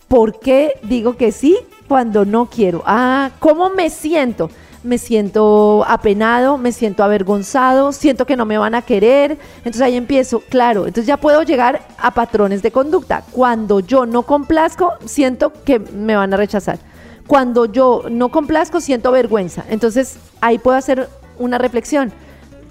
¿Por 0.09 0.41
qué 0.41 0.73
digo 0.83 1.17
que 1.17 1.33
sí 1.33 1.57
cuando 1.93 2.25
no 2.25 2.47
quiero? 2.47 2.83
Ah, 2.87 3.33
¿cómo 3.39 3.69
me 3.69 3.91
siento? 3.91 4.49
Me 4.83 4.97
siento 4.97 5.85
apenado, 5.87 6.57
me 6.57 6.73
siento 6.73 7.05
avergonzado, 7.05 7.93
siento 7.93 8.25
que 8.25 8.35
no 8.35 8.47
me 8.47 8.57
van 8.57 8.75
a 8.75 8.81
querer. 8.81 9.37
Entonces 9.59 9.83
ahí 9.83 9.99
empiezo, 9.99 10.41
claro, 10.49 10.87
entonces 10.87 11.07
ya 11.07 11.19
puedo 11.19 11.43
llegar 11.43 11.87
a 11.99 12.13
patrones 12.13 12.63
de 12.63 12.71
conducta. 12.71 13.23
Cuando 13.31 13.81
yo 13.81 14.07
no 14.07 14.23
complazco, 14.23 14.95
siento 15.05 15.53
que 15.67 15.81
me 15.81 16.17
van 16.17 16.33
a 16.33 16.39
rechazar. 16.39 16.79
Cuando 17.27 17.67
yo 17.67 18.05
no 18.11 18.31
complazco, 18.31 18.81
siento 18.81 19.13
vergüenza. 19.13 19.63
Entonces 19.69 20.17
ahí 20.41 20.57
puedo 20.57 20.79
hacer 20.79 21.11
una 21.39 21.59
reflexión. 21.59 22.11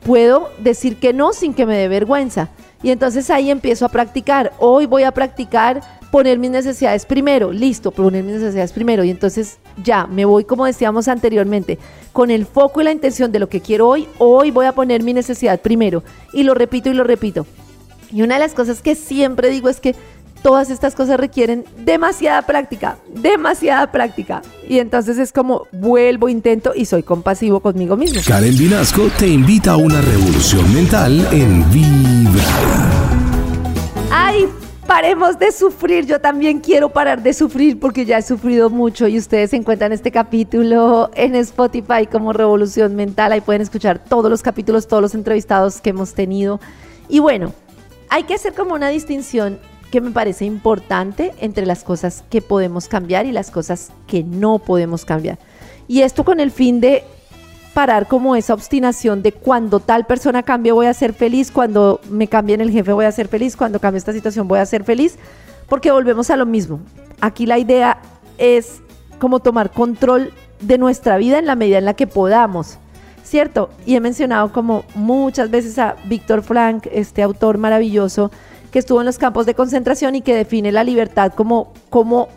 Puedo 0.04 0.50
decir 0.58 1.00
que 1.00 1.14
no 1.14 1.32
sin 1.32 1.54
que 1.54 1.68
me 1.68 1.78
dé 1.78 1.88
vergüenza. 1.88 2.50
Y 2.82 2.90
entonces 2.90 3.30
ahí 3.30 3.52
empiezo 3.52 3.86
a 3.86 3.90
practicar. 3.90 4.54
Hoy 4.58 4.88
voy 4.88 5.04
a 5.04 5.12
practicar 5.12 6.01
poner 6.12 6.38
mis 6.38 6.52
necesidades 6.52 7.06
primero. 7.06 7.52
Listo, 7.52 7.92
poner 7.92 8.24
mis 8.24 8.36
necesidades 8.36 8.74
primero. 8.74 9.04
Y 9.04 9.10
entonces 9.10 9.58
ya 9.84 10.06
me 10.06 10.26
voy, 10.26 10.44
como 10.44 10.66
decíamos 10.66 11.08
anteriormente, 11.08 11.80
con 12.12 12.30
el 12.30 12.46
foco 12.46 12.82
y 12.82 12.84
la 12.84 12.92
intención 12.92 13.32
de 13.32 13.40
lo 13.40 13.50
que 13.50 13.62
quiero 13.62 13.88
hoy. 13.88 14.08
Hoy 14.20 14.52
voy 14.52 14.66
a 14.66 14.74
poner 14.74 15.02
mi 15.02 15.14
necesidad 15.14 15.60
primero. 15.62 16.04
Y 16.34 16.44
lo 16.44 16.54
repito 16.54 16.90
y 16.90 16.94
lo 16.94 17.04
repito. 17.04 17.48
Y 18.12 18.22
una 18.22 18.36
de 18.36 18.42
las 18.42 18.54
cosas 18.54 18.82
que 18.82 18.96
siempre 18.96 19.50
digo 19.50 19.70
es 19.70 19.80
que 19.80 19.96
todas 20.42 20.70
estas 20.70 20.96
cosas 20.96 21.20
requieren 21.20 21.64
demasiada 21.78 22.42
práctica, 22.42 22.98
demasiada 23.16 23.92
práctica. 23.92 24.42
Y 24.68 24.80
entonces 24.80 25.18
es 25.18 25.32
como 25.32 25.68
vuelvo, 25.72 26.30
intento 26.30 26.74
y 26.76 26.86
soy 26.86 27.04
compasivo 27.04 27.60
conmigo 27.62 27.96
mismo. 27.96 28.22
Karen 28.26 28.58
Vinasco 28.58 29.10
te 29.18 29.28
invita 29.28 29.74
a 29.74 29.78
una 29.78 30.02
revolución 30.02 30.74
mental 30.74 31.28
en 31.32 31.72
Vibra. 31.72 32.71
Paremos 34.92 35.40
de 35.40 35.54
sufrir, 35.54 36.06
yo 36.06 36.20
también 36.20 36.60
quiero 36.60 36.90
parar 36.90 37.24
de 37.24 37.34
sufrir 37.34 37.80
porque 37.80 38.04
ya 38.04 38.18
he 38.18 38.22
sufrido 38.22 38.70
mucho 38.70 39.08
y 39.08 39.18
ustedes 39.18 39.54
encuentran 39.54 39.94
este 39.94 40.12
capítulo 40.12 41.10
en 41.16 41.34
Spotify 41.36 42.08
como 42.12 42.34
Revolución 42.34 42.98
Mental, 42.98 43.32
ahí 43.32 43.40
pueden 43.40 43.62
escuchar 43.62 44.00
todos 44.04 44.30
los 44.30 44.42
capítulos, 44.42 44.90
todos 44.90 45.02
los 45.02 45.16
entrevistados 45.16 45.80
que 45.80 45.92
hemos 45.92 46.14
tenido. 46.14 46.60
Y 47.08 47.20
bueno, 47.20 47.54
hay 48.10 48.24
que 48.24 48.34
hacer 48.34 48.54
como 48.54 48.76
una 48.76 48.90
distinción 48.90 49.60
que 49.92 50.02
me 50.02 50.12
parece 50.12 50.44
importante 50.44 51.32
entre 51.40 51.66
las 51.66 51.86
cosas 51.86 52.26
que 52.30 52.42
podemos 52.42 52.90
cambiar 52.90 53.26
y 53.26 53.32
las 53.32 53.50
cosas 53.50 53.94
que 54.08 54.26
no 54.26 54.60
podemos 54.60 55.06
cambiar. 55.06 55.40
Y 55.88 56.02
esto 56.02 56.26
con 56.26 56.42
el 56.42 56.52
fin 56.52 56.82
de 56.82 57.06
parar 57.74 58.08
como 58.08 58.36
esa 58.36 58.54
obstinación 58.54 59.22
de 59.22 59.32
cuando 59.32 59.80
tal 59.80 60.06
persona 60.06 60.44
cambie 60.44 60.72
voy 60.72 60.88
a 60.88 60.94
ser 60.94 61.14
feliz, 61.14 61.52
cuando 61.52 62.02
me 62.10 62.28
cambien 62.28 62.62
el 62.62 62.72
jefe 62.72 62.92
voy 62.92 63.06
a 63.06 63.12
ser 63.12 63.28
feliz, 63.28 63.56
cuando 63.56 63.80
cambie 63.80 63.98
esta 63.98 64.14
situación 64.14 64.48
voy 64.48 64.60
a 64.60 64.66
ser 64.66 64.84
feliz, 64.84 65.18
porque 65.68 65.92
volvemos 65.92 66.30
a 66.30 66.36
lo 66.36 66.46
mismo. 66.46 66.82
Aquí 67.22 67.46
la 67.46 67.58
idea 67.58 68.00
es 68.38 68.82
como 69.20 69.40
tomar 69.40 69.72
control 69.72 70.34
de 70.60 70.78
nuestra 70.78 71.18
vida 71.18 71.40
en 71.40 71.46
la 71.46 71.56
medida 71.56 71.78
en 71.78 71.86
la 71.86 71.94
que 71.94 72.08
podamos, 72.08 72.78
¿cierto? 73.24 73.70
Y 73.86 73.96
he 73.96 74.00
mencionado 74.00 74.52
como 74.52 74.84
muchas 74.96 75.50
veces 75.50 75.80
a 75.80 75.96
Víctor 76.06 76.44
Frank, 76.44 76.88
este 76.92 77.24
autor 77.24 77.58
maravilloso, 77.58 78.32
que 78.72 78.80
estuvo 78.80 79.00
en 79.00 79.06
los 79.06 79.18
campos 79.18 79.46
de 79.46 79.54
concentración 79.54 80.16
y 80.16 80.22
que 80.22 80.36
define 80.36 80.72
la 80.72 80.84
libertad 80.84 81.34
como 81.34 81.74
cómo 81.90 82.30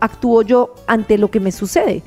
actúo 0.00 0.42
yo 0.42 0.74
ante 0.86 1.18
lo 1.18 1.30
que 1.30 1.40
me 1.40 1.52
sucede. 1.52 2.02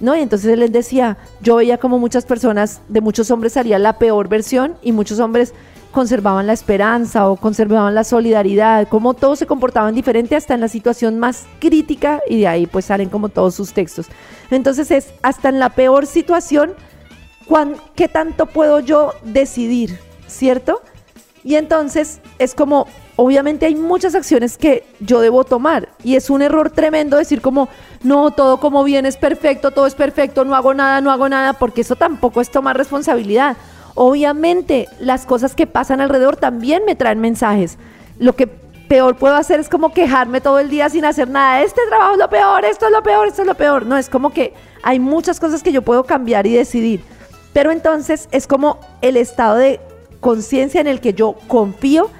¿No? 0.00 0.16
Y 0.16 0.20
entonces 0.20 0.52
él 0.52 0.60
les 0.60 0.72
decía, 0.72 1.16
yo 1.40 1.56
veía 1.56 1.78
como 1.78 1.98
muchas 1.98 2.24
personas, 2.24 2.80
de 2.88 3.00
muchos 3.00 3.30
hombres 3.30 3.54
salía 3.54 3.78
la 3.78 3.98
peor 3.98 4.28
versión 4.28 4.76
y 4.80 4.92
muchos 4.92 5.18
hombres 5.18 5.54
conservaban 5.90 6.46
la 6.46 6.52
esperanza 6.52 7.28
o 7.28 7.36
conservaban 7.36 7.94
la 7.94 8.04
solidaridad, 8.04 8.86
como 8.88 9.14
todos 9.14 9.38
se 9.38 9.46
comportaban 9.46 9.94
diferente 9.94 10.36
hasta 10.36 10.54
en 10.54 10.60
la 10.60 10.68
situación 10.68 11.18
más 11.18 11.46
crítica 11.58 12.20
y 12.28 12.40
de 12.40 12.46
ahí 12.46 12.66
pues 12.66 12.84
salen 12.84 13.08
como 13.08 13.28
todos 13.28 13.54
sus 13.54 13.72
textos. 13.72 14.06
Entonces 14.50 14.90
es 14.90 15.08
hasta 15.22 15.48
en 15.48 15.58
la 15.58 15.70
peor 15.70 16.06
situación, 16.06 16.74
¿qué 17.96 18.06
tanto 18.08 18.46
puedo 18.46 18.80
yo 18.80 19.14
decidir? 19.24 19.98
¿Cierto? 20.26 20.82
Y 21.42 21.54
entonces 21.54 22.20
es 22.38 22.54
como 22.54 22.86
obviamente 23.20 23.66
hay 23.66 23.74
muchas 23.74 24.14
acciones 24.14 24.56
que 24.56 24.84
yo 25.00 25.20
debo 25.20 25.42
tomar 25.42 25.88
y 26.04 26.14
es 26.14 26.30
un 26.30 26.40
error 26.40 26.70
tremendo 26.70 27.16
decir 27.16 27.40
como, 27.40 27.68
no, 28.04 28.30
todo 28.30 28.60
como 28.60 28.84
viene 28.84 29.08
es 29.08 29.16
perfecto, 29.16 29.72
todo 29.72 29.88
es 29.88 29.96
perfecto, 29.96 30.44
no 30.44 30.54
hago 30.54 30.72
nada, 30.72 31.00
no 31.00 31.10
hago 31.10 31.28
nada, 31.28 31.54
porque 31.54 31.80
eso 31.80 31.96
tampoco 31.96 32.40
es 32.40 32.48
tomar 32.48 32.76
responsabilidad. 32.76 33.56
Obviamente 33.96 34.88
las 35.00 35.26
cosas 35.26 35.56
que 35.56 35.66
pasan 35.66 36.00
alrededor 36.00 36.36
también 36.36 36.84
me 36.86 36.94
traen 36.94 37.18
mensajes. 37.18 37.76
Lo 38.20 38.36
que 38.36 38.46
peor 38.46 39.16
puedo 39.16 39.34
hacer 39.34 39.58
es 39.58 39.68
como 39.68 39.92
quejarme 39.92 40.40
todo 40.40 40.60
el 40.60 40.70
día 40.70 40.88
sin 40.88 41.04
hacer 41.04 41.28
nada. 41.28 41.62
Este 41.62 41.80
trabajo 41.88 42.12
es 42.12 42.18
lo 42.18 42.30
peor, 42.30 42.64
esto 42.66 42.86
es 42.86 42.92
lo 42.92 43.02
peor, 43.02 43.26
esto 43.26 43.42
es 43.42 43.48
lo 43.48 43.56
peor. 43.56 43.84
No, 43.84 43.96
es 43.96 44.08
como 44.08 44.30
que 44.30 44.54
hay 44.84 45.00
muchas 45.00 45.40
cosas 45.40 45.64
que 45.64 45.72
yo 45.72 45.82
puedo 45.82 46.04
cambiar 46.04 46.46
y 46.46 46.54
decidir. 46.54 47.02
Pero 47.52 47.72
entonces 47.72 48.28
es 48.30 48.46
como 48.46 48.78
el 49.02 49.16
estado 49.16 49.56
de 49.56 49.80
conciencia 50.20 50.80
en 50.80 50.86
el 50.86 51.00
que 51.00 51.14
yo 51.14 51.34
confío 51.48 52.10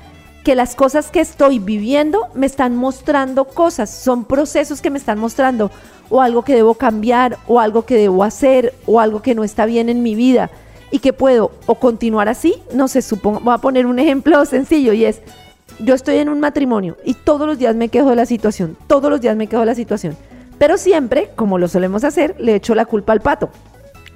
que 0.45 0.55
las 0.55 0.75
cosas 0.75 1.11
que 1.11 1.21
estoy 1.21 1.59
viviendo 1.59 2.29
me 2.35 2.47
están 2.47 2.77
mostrando 2.77 3.45
cosas, 3.45 3.91
son 3.91 4.25
procesos 4.25 4.81
que 4.81 4.91
me 4.91 4.99
están 4.99 5.19
mostrando 5.19 5.71
o 6.11 6.23
algo 6.23 6.43
que 6.43 6.55
debo 6.55 6.75
cambiar 6.75 7.39
o 7.47 7.61
algo 7.61 7.85
que 7.85 7.97
debo 7.97 8.25
hacer 8.25 8.75
o 8.87 9.01
algo 9.01 9.21
que 9.21 9.35
no 9.35 9.45
está 9.45 9.67
bien 9.67 9.89
en 9.89 10.03
mi 10.03 10.15
vida 10.15 10.51
y 10.91 11.01
que 11.01 11.13
puedo 11.13 11.51
o 11.67 11.75
continuar 11.75 12.29
así, 12.29 12.55
no 12.73 12.89
sé, 12.89 13.03
supongo, 13.03 13.41
voy 13.41 13.55
a 13.55 13.59
poner 13.59 13.87
un 13.87 13.99
ejemplo 13.99 14.45
sencillo 14.47 14.93
y 14.93 15.05
es, 15.05 15.21
yo 15.81 15.95
estoy 15.95 16.17
en 16.17 16.29
un 16.29 16.41
matrimonio 16.41 16.97
y 17.05 17.15
todos 17.15 17.47
los 17.47 17.59
días 17.59 17.75
me 17.77 17.89
quejo 17.89 18.11
de 18.11 18.17
la 18.17 18.27
situación, 18.27 18.77
todos 18.87 19.11
los 19.11 19.21
días 19.21 19.37
me 19.37 19.47
quejo 19.47 19.61
de 19.61 19.67
la 19.67 19.75
situación, 19.75 20.17
pero 20.59 20.79
siempre, 20.79 21.31
como 21.37 21.59
lo 21.59 21.69
solemos 21.69 22.05
hacer, 22.05 22.35
le 22.39 22.55
echo 22.55 22.75
la 22.75 22.87
culpa 22.87 23.13
al 23.13 23.21
pato. 23.21 23.51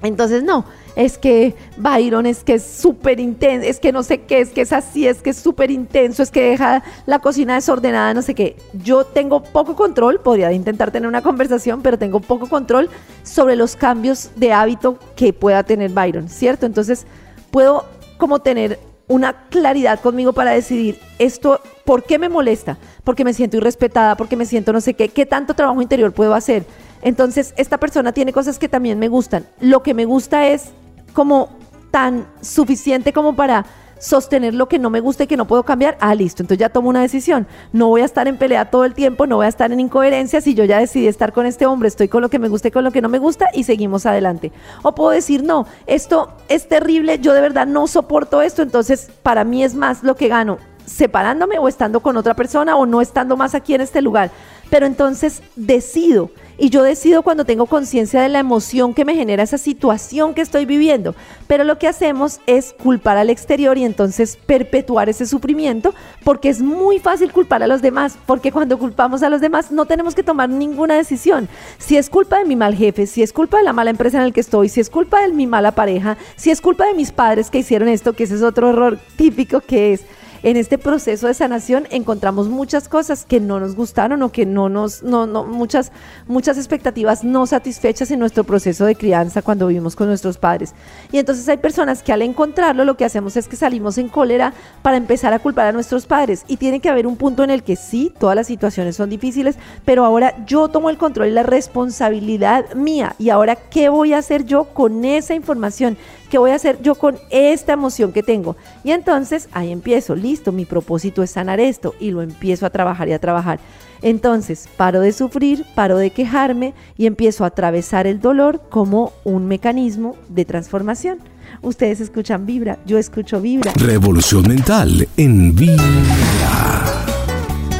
Entonces, 0.03 0.43
no, 0.43 0.65
es 0.97 1.17
que 1.17 1.55
Byron 1.77 2.25
es 2.25 2.43
que 2.43 2.55
es 2.55 2.63
súper 2.63 3.21
intenso, 3.21 3.65
es 3.65 3.79
que 3.79 3.93
no 3.93 4.03
sé 4.03 4.21
qué, 4.21 4.41
es 4.41 4.49
que 4.49 4.59
es 4.59 4.73
así, 4.73 5.07
es 5.07 5.21
que 5.21 5.29
es 5.29 5.37
súper 5.37 5.71
intenso, 5.71 6.21
es 6.21 6.29
que 6.29 6.41
deja 6.41 6.83
la 7.05 7.19
cocina 7.19 7.55
desordenada, 7.55 8.13
no 8.13 8.21
sé 8.21 8.35
qué. 8.35 8.57
Yo 8.73 9.05
tengo 9.05 9.41
poco 9.41 9.77
control, 9.77 10.19
podría 10.19 10.51
intentar 10.51 10.91
tener 10.91 11.07
una 11.07 11.21
conversación, 11.21 11.81
pero 11.81 11.97
tengo 11.97 12.19
poco 12.19 12.49
control 12.49 12.89
sobre 13.23 13.55
los 13.55 13.77
cambios 13.77 14.31
de 14.35 14.51
hábito 14.51 14.99
que 15.15 15.31
pueda 15.31 15.63
tener 15.63 15.91
Byron, 15.91 16.27
¿cierto? 16.27 16.65
Entonces, 16.65 17.07
puedo 17.49 17.85
como 18.17 18.39
tener 18.39 18.79
una 19.07 19.47
claridad 19.47 20.01
conmigo 20.01 20.33
para 20.33 20.51
decidir 20.51 20.99
esto, 21.17 21.61
¿por 21.85 22.03
qué 22.03 22.19
me 22.19 22.27
molesta? 22.27 22.77
Porque 23.05 23.23
me 23.23 23.33
siento 23.33 23.55
irrespetada, 23.55 24.17
porque 24.17 24.35
me 24.35 24.45
siento 24.45 24.73
no 24.73 24.81
sé 24.81 24.95
qué, 24.95 25.07
qué 25.07 25.25
tanto 25.25 25.53
trabajo 25.53 25.81
interior 25.81 26.11
puedo 26.11 26.33
hacer 26.33 26.65
entonces, 27.03 27.53
esta 27.57 27.77
persona 27.77 28.13
tiene 28.13 28.33
cosas 28.33 28.57
que 28.57 28.69
también 28.69 28.97
me 28.97 29.09
gustan. 29.09 29.45
Lo 29.59 29.83
que 29.83 29.93
me 29.93 30.05
gusta 30.05 30.47
es 30.47 30.71
como 31.13 31.49
tan 31.91 32.25
suficiente 32.41 33.13
como 33.13 33.35
para 33.35 33.65
sostener 33.99 34.53
lo 34.53 34.67
que 34.67 34.79
no 34.79 34.89
me 34.89 34.99
gusta 34.99 35.23
y 35.23 35.27
que 35.27 35.37
no 35.37 35.45
puedo 35.45 35.63
cambiar, 35.63 35.97
ah, 36.01 36.13
listo, 36.13 36.43
entonces 36.43 36.59
ya 36.59 36.69
tomo 36.69 36.89
una 36.89 37.01
decisión. 37.01 37.47
No 37.71 37.87
voy 37.87 38.01
a 38.01 38.05
estar 38.05 38.27
en 38.27 38.37
pelea 38.37 38.69
todo 38.69 38.83
el 38.83 38.93
tiempo, 38.93 39.27
no 39.27 39.37
voy 39.37 39.45
a 39.45 39.49
estar 39.49 39.71
en 39.71 39.79
incoherencia 39.79 40.41
si 40.41 40.53
yo 40.55 40.65
ya 40.65 40.79
decidí 40.79 41.07
estar 41.07 41.31
con 41.31 41.45
este 41.45 41.65
hombre, 41.65 41.87
estoy 41.87 42.09
con 42.09 42.21
lo 42.21 42.29
que 42.29 42.39
me 42.39 42.49
gusta 42.49 42.67
y 42.67 42.71
con 42.71 42.83
lo 42.83 42.91
que 42.91 43.01
no 43.01 43.09
me 43.09 43.19
gusta 43.19 43.49
y 43.53 43.63
seguimos 43.63 44.05
adelante. 44.05 44.51
O 44.81 44.93
puedo 44.93 45.11
decir, 45.11 45.43
no, 45.43 45.67
esto 45.87 46.33
es 46.49 46.67
terrible, 46.67 47.19
yo 47.19 47.33
de 47.33 47.41
verdad 47.41 47.65
no 47.65 47.87
soporto 47.87 48.41
esto, 48.41 48.61
entonces 48.61 49.09
para 49.23 49.43
mí 49.45 49.63
es 49.63 49.73
más 49.73 50.03
lo 50.03 50.15
que 50.15 50.27
gano 50.27 50.57
separándome 50.85 51.57
o 51.59 51.67
estando 51.67 52.01
con 52.01 52.17
otra 52.17 52.33
persona 52.33 52.75
o 52.75 52.85
no 52.85 53.01
estando 53.01 53.37
más 53.37 53.55
aquí 53.55 53.73
en 53.73 53.81
este 53.81 54.01
lugar. 54.01 54.31
Pero 54.69 54.85
entonces 54.85 55.41
decido 55.55 56.29
y 56.57 56.69
yo 56.69 56.83
decido 56.83 57.23
cuando 57.23 57.45
tengo 57.45 57.65
conciencia 57.65 58.21
de 58.21 58.29
la 58.29 58.39
emoción 58.39 58.93
que 58.93 59.05
me 59.05 59.15
genera 59.15 59.43
esa 59.43 59.57
situación 59.57 60.33
que 60.33 60.41
estoy 60.41 60.65
viviendo. 60.65 61.15
Pero 61.47 61.63
lo 61.63 61.77
que 61.77 61.87
hacemos 61.87 62.39
es 62.45 62.73
culpar 62.73 63.17
al 63.17 63.29
exterior 63.29 63.77
y 63.77 63.83
entonces 63.83 64.37
perpetuar 64.45 65.09
ese 65.09 65.25
sufrimiento 65.25 65.93
porque 66.23 66.49
es 66.49 66.61
muy 66.61 66.99
fácil 66.99 67.31
culpar 67.31 67.63
a 67.63 67.67
los 67.67 67.81
demás, 67.81 68.17
porque 68.25 68.51
cuando 68.51 68.77
culpamos 68.77 69.23
a 69.23 69.29
los 69.29 69.41
demás 69.41 69.71
no 69.71 69.85
tenemos 69.85 70.15
que 70.15 70.23
tomar 70.23 70.49
ninguna 70.49 70.95
decisión. 70.95 71.47
Si 71.77 71.97
es 71.97 72.09
culpa 72.09 72.39
de 72.39 72.45
mi 72.45 72.55
mal 72.55 72.75
jefe, 72.75 73.07
si 73.07 73.23
es 73.23 73.33
culpa 73.33 73.57
de 73.57 73.63
la 73.63 73.73
mala 73.73 73.89
empresa 73.89 74.17
en 74.17 74.25
la 74.25 74.31
que 74.31 74.41
estoy, 74.41 74.69
si 74.69 74.79
es 74.79 74.89
culpa 74.89 75.21
de 75.21 75.31
mi 75.31 75.47
mala 75.47 75.71
pareja, 75.71 76.17
si 76.35 76.51
es 76.51 76.61
culpa 76.61 76.85
de 76.85 76.93
mis 76.93 77.11
padres 77.11 77.49
que 77.49 77.59
hicieron 77.59 77.87
esto, 77.87 78.13
que 78.13 78.23
ese 78.23 78.35
es 78.35 78.41
otro 78.41 78.69
error 78.69 78.99
típico 79.15 79.61
que 79.61 79.93
es 79.93 80.01
en 80.43 80.57
este 80.57 80.77
proceso 80.77 81.27
de 81.27 81.33
sanación 81.33 81.87
encontramos 81.89 82.49
muchas 82.49 82.89
cosas 82.89 83.25
que 83.25 83.39
no 83.39 83.59
nos 83.59 83.75
gustaron 83.75 84.21
o 84.23 84.31
que 84.31 84.45
no 84.45 84.69
nos, 84.69 85.01
no, 85.01 85.25
no, 85.25 85.45
muchas, 85.45 85.91
muchas 86.27 86.57
expectativas 86.57 87.23
no 87.23 87.47
satisfechas 87.47 88.11
en 88.11 88.19
nuestro 88.19 88.43
proceso 88.43 88.85
de 88.85 88.95
crianza 88.95 89.41
cuando 89.41 89.67
vivimos 89.67 89.95
con 89.95 90.07
nuestros 90.07 90.37
padres. 90.37 90.73
Y 91.11 91.17
entonces 91.17 91.47
hay 91.47 91.57
personas 91.57 92.03
que 92.03 92.11
al 92.11 92.21
encontrarlo 92.21 92.83
lo 92.83 92.97
que 92.97 93.05
hacemos 93.05 93.37
es 93.37 93.47
que 93.47 93.55
salimos 93.55 93.97
en 93.97 94.09
cólera 94.09 94.53
para 94.81 94.97
empezar 94.97 95.33
a 95.33 95.39
culpar 95.39 95.67
a 95.67 95.71
nuestros 95.71 96.05
padres. 96.05 96.43
Y 96.47 96.57
tiene 96.57 96.81
que 96.81 96.89
haber 96.89 97.07
un 97.07 97.15
punto 97.15 97.43
en 97.43 97.49
el 97.49 97.63
que 97.63 97.77
sí, 97.77 98.13
todas 98.19 98.35
las 98.35 98.47
situaciones 98.47 98.97
son 98.97 99.09
difíciles, 99.09 99.55
pero 99.85 100.03
ahora 100.03 100.45
yo 100.45 100.67
tomo 100.67 100.89
el 100.89 100.97
control 100.97 101.29
y 101.29 101.31
la 101.31 101.43
responsabilidad 101.43 102.73
mía. 102.73 103.15
Y 103.17 103.29
ahora, 103.29 103.55
¿qué 103.55 103.87
voy 103.87 104.13
a 104.13 104.17
hacer 104.17 104.45
yo 104.45 104.65
con 104.65 105.05
esa 105.05 105.33
información? 105.35 105.97
¿Qué 106.33 106.39
voy 106.39 106.49
a 106.49 106.55
hacer 106.55 106.81
yo 106.81 106.95
con 106.95 107.19
esta 107.29 107.73
emoción 107.73 108.11
que 108.11 108.23
tengo? 108.23 108.55
Y 108.83 108.89
entonces 108.89 109.49
ahí 109.51 109.71
empiezo, 109.71 110.15
listo, 110.15 110.51
mi 110.51 110.65
propósito 110.65 111.21
es 111.21 111.29
sanar 111.29 111.59
esto 111.59 111.93
y 111.99 112.09
lo 112.09 112.23
empiezo 112.23 112.65
a 112.65 112.71
trabajar 112.71 113.07
y 113.07 113.13
a 113.13 113.19
trabajar. 113.19 113.59
Entonces 114.01 114.67
paro 114.75 114.99
de 114.99 115.13
sufrir, 115.13 115.63
paro 115.75 115.95
de 115.95 116.09
quejarme 116.09 116.73
y 116.97 117.05
empiezo 117.05 117.43
a 117.43 117.49
atravesar 117.49 118.07
el 118.07 118.19
dolor 118.19 118.63
como 118.71 119.13
un 119.23 119.47
mecanismo 119.47 120.15
de 120.27 120.43
transformación. 120.43 121.19
Ustedes 121.61 122.01
escuchan 122.01 122.47
Vibra, 122.47 122.79
yo 122.87 122.97
escucho 122.97 123.39
Vibra. 123.39 123.71
Revolución 123.75 124.47
mental 124.47 125.07
en 125.17 125.55
Vibra. 125.55 127.03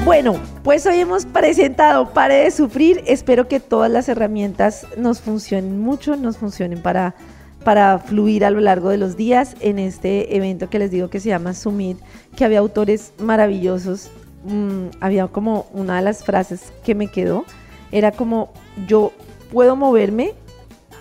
Bueno, 0.05 0.35
pues 0.63 0.85
hoy 0.85 0.99
hemos 0.99 1.25
presentado 1.25 2.13
Pare 2.13 2.43
de 2.43 2.51
Sufrir. 2.51 3.01
Espero 3.07 3.47
que 3.47 3.59
todas 3.59 3.89
las 3.89 4.09
herramientas 4.09 4.85
nos 4.95 5.21
funcionen 5.21 5.79
mucho, 5.79 6.17
nos 6.17 6.37
funcionen 6.37 6.83
para 6.83 7.15
para 7.63 7.99
fluir 7.99 8.45
a 8.45 8.49
lo 8.49 8.59
largo 8.59 8.89
de 8.89 8.97
los 8.97 9.15
días 9.15 9.55
en 9.59 9.79
este 9.79 10.35
evento 10.35 10.69
que 10.69 10.79
les 10.79 10.91
digo 10.91 11.09
que 11.09 11.19
se 11.19 11.29
llama 11.29 11.53
Sumit, 11.53 11.97
que 12.35 12.45
había 12.45 12.59
autores 12.59 13.13
maravillosos. 13.19 14.09
Mm, 14.45 14.87
había 14.99 15.27
como 15.27 15.67
una 15.73 15.97
de 15.97 16.01
las 16.01 16.23
frases 16.23 16.73
que 16.83 16.95
me 16.95 17.07
quedó, 17.07 17.45
era 17.91 18.11
como 18.11 18.51
yo 18.87 19.13
puedo 19.51 19.75
moverme 19.75 20.33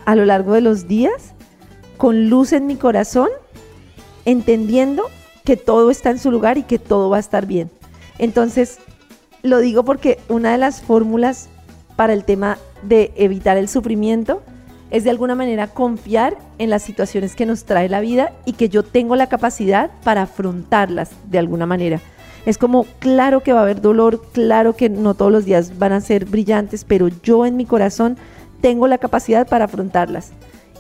a 0.05 0.14
lo 0.14 0.25
largo 0.25 0.55
de 0.55 0.61
los 0.61 0.87
días 0.87 1.35
con 1.96 2.29
luz 2.29 2.53
en 2.53 2.66
mi 2.66 2.77
corazón, 2.77 3.29
entendiendo 4.25 5.05
que 5.44 5.57
todo 5.57 5.90
está 5.90 6.11
en 6.11 6.18
su 6.18 6.31
lugar 6.31 6.59
y 6.59 6.62
que 6.62 6.79
todo 6.79 7.11
va 7.11 7.16
a 7.16 7.20
estar 7.20 7.46
bien. 7.46 7.70
Entonces, 8.18 8.79
lo 9.42 9.59
digo 9.59 9.85
porque 9.85 10.18
una 10.29 10.53
de 10.53 10.59
las 10.59 10.83
fórmulas 10.83 11.48
para 11.96 12.12
el 12.12 12.25
tema 12.25 12.59
de 12.83 13.12
evitar 13.16 13.57
el 13.57 13.68
sufrimiento 13.68 14.42
es 14.92 15.05
de 15.05 15.11
alguna 15.11 15.35
manera 15.35 15.68
confiar 15.68 16.37
en 16.59 16.68
las 16.68 16.83
situaciones 16.83 17.35
que 17.35 17.46
nos 17.46 17.64
trae 17.64 17.88
la 17.88 18.00
vida 18.00 18.33
y 18.44 18.52
que 18.52 18.68
yo 18.68 18.83
tengo 18.83 19.16
la 19.16 19.26
capacidad 19.26 19.90
para 20.05 20.22
afrontarlas 20.22 21.11
de 21.31 21.38
alguna 21.38 21.64
manera. 21.64 21.98
Es 22.44 22.59
como, 22.59 22.85
claro 22.98 23.40
que 23.40 23.55
va 23.55 23.61
a 23.61 23.62
haber 23.62 23.81
dolor, 23.81 24.22
claro 24.33 24.76
que 24.76 24.90
no 24.90 25.14
todos 25.14 25.33
los 25.33 25.46
días 25.46 25.78
van 25.78 25.92
a 25.92 26.00
ser 26.02 26.26
brillantes, 26.26 26.85
pero 26.85 27.09
yo 27.22 27.46
en 27.46 27.57
mi 27.57 27.64
corazón 27.64 28.18
tengo 28.61 28.87
la 28.87 28.98
capacidad 28.98 29.48
para 29.48 29.64
afrontarlas. 29.64 30.33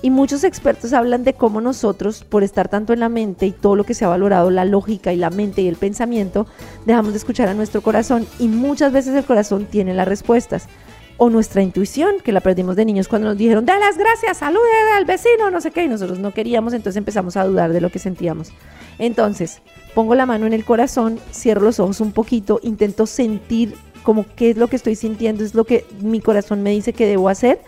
Y 0.02 0.10
muchos 0.10 0.44
expertos 0.44 0.92
hablan 0.92 1.24
de 1.24 1.32
cómo 1.32 1.60
nosotros, 1.60 2.22
por 2.24 2.42
estar 2.42 2.68
tanto 2.68 2.92
en 2.92 3.00
la 3.00 3.08
mente 3.08 3.46
y 3.46 3.52
todo 3.52 3.76
lo 3.76 3.84
que 3.84 3.94
se 3.94 4.04
ha 4.04 4.08
valorado, 4.08 4.50
la 4.50 4.64
lógica 4.66 5.12
y 5.12 5.16
la 5.16 5.30
mente 5.30 5.62
y 5.62 5.68
el 5.68 5.76
pensamiento, 5.76 6.46
dejamos 6.84 7.12
de 7.12 7.18
escuchar 7.18 7.48
a 7.48 7.54
nuestro 7.54 7.80
corazón 7.80 8.26
y 8.38 8.48
muchas 8.48 8.92
veces 8.92 9.14
el 9.14 9.24
corazón 9.24 9.64
tiene 9.64 9.94
las 9.94 10.08
respuestas 10.08 10.68
o 11.16 11.30
nuestra 11.30 11.62
intuición, 11.62 12.16
que 12.22 12.32
la 12.32 12.40
perdimos 12.40 12.76
de 12.76 12.84
niños 12.84 13.08
cuando 13.08 13.28
nos 13.28 13.38
dijeron, 13.38 13.64
da 13.64 13.78
las 13.78 13.96
gracias, 13.96 14.38
salude 14.38 14.60
al 14.96 15.04
vecino, 15.04 15.50
no 15.50 15.60
sé 15.60 15.70
qué, 15.70 15.84
y 15.84 15.88
nosotros 15.88 16.18
no 16.18 16.32
queríamos, 16.32 16.72
entonces 16.72 16.96
empezamos 16.96 17.36
a 17.36 17.44
dudar 17.44 17.72
de 17.72 17.80
lo 17.80 17.90
que 17.90 17.98
sentíamos. 17.98 18.52
Entonces, 18.98 19.60
pongo 19.94 20.14
la 20.14 20.26
mano 20.26 20.46
en 20.46 20.52
el 20.52 20.64
corazón, 20.64 21.18
cierro 21.32 21.62
los 21.62 21.80
ojos 21.80 22.00
un 22.00 22.12
poquito, 22.12 22.60
intento 22.62 23.06
sentir 23.06 23.74
como 24.02 24.26
qué 24.36 24.50
es 24.50 24.56
lo 24.56 24.68
que 24.68 24.76
estoy 24.76 24.96
sintiendo, 24.96 25.44
es 25.44 25.54
lo 25.54 25.64
que 25.64 25.86
mi 26.00 26.20
corazón 26.20 26.62
me 26.62 26.70
dice 26.70 26.92
que 26.92 27.06
debo 27.06 27.28
hacer, 27.28 27.60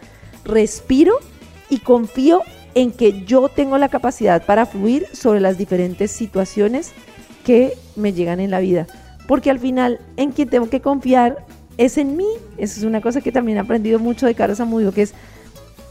respiro 0.45 1.19
y 1.71 1.79
confío 1.79 2.43
en 2.75 2.91
que 2.91 3.25
yo 3.25 3.49
tengo 3.49 3.79
la 3.79 3.89
capacidad 3.89 4.45
para 4.45 4.67
fluir 4.67 5.07
sobre 5.13 5.41
las 5.41 5.59
diferentes 5.59 6.11
situaciones 6.11 6.93
que 7.45 7.75
me 7.97 8.13
llegan 8.13 8.41
en 8.41 8.51
la 8.51 8.61
vida. 8.61 8.87
Porque 9.29 9.51
al 9.51 9.59
final 9.59 10.01
en 10.17 10.33
quien 10.33 10.49
tengo 10.49 10.69
que 10.69 10.81
confiar 10.81 11.47
es 11.79 11.99
en 11.99 12.17
mí. 12.17 12.27
Eso 12.59 12.81
es 12.81 12.85
una 12.85 13.01
cosa 13.01 13.21
que 13.21 13.33
también 13.33 13.59
he 13.59 13.61
aprendido 13.61 13.99
mucho 13.99 14.27
de 14.27 14.35
Carlos 14.35 14.59
Zamudio, 14.59 14.93
que 14.93 15.03
es 15.03 15.15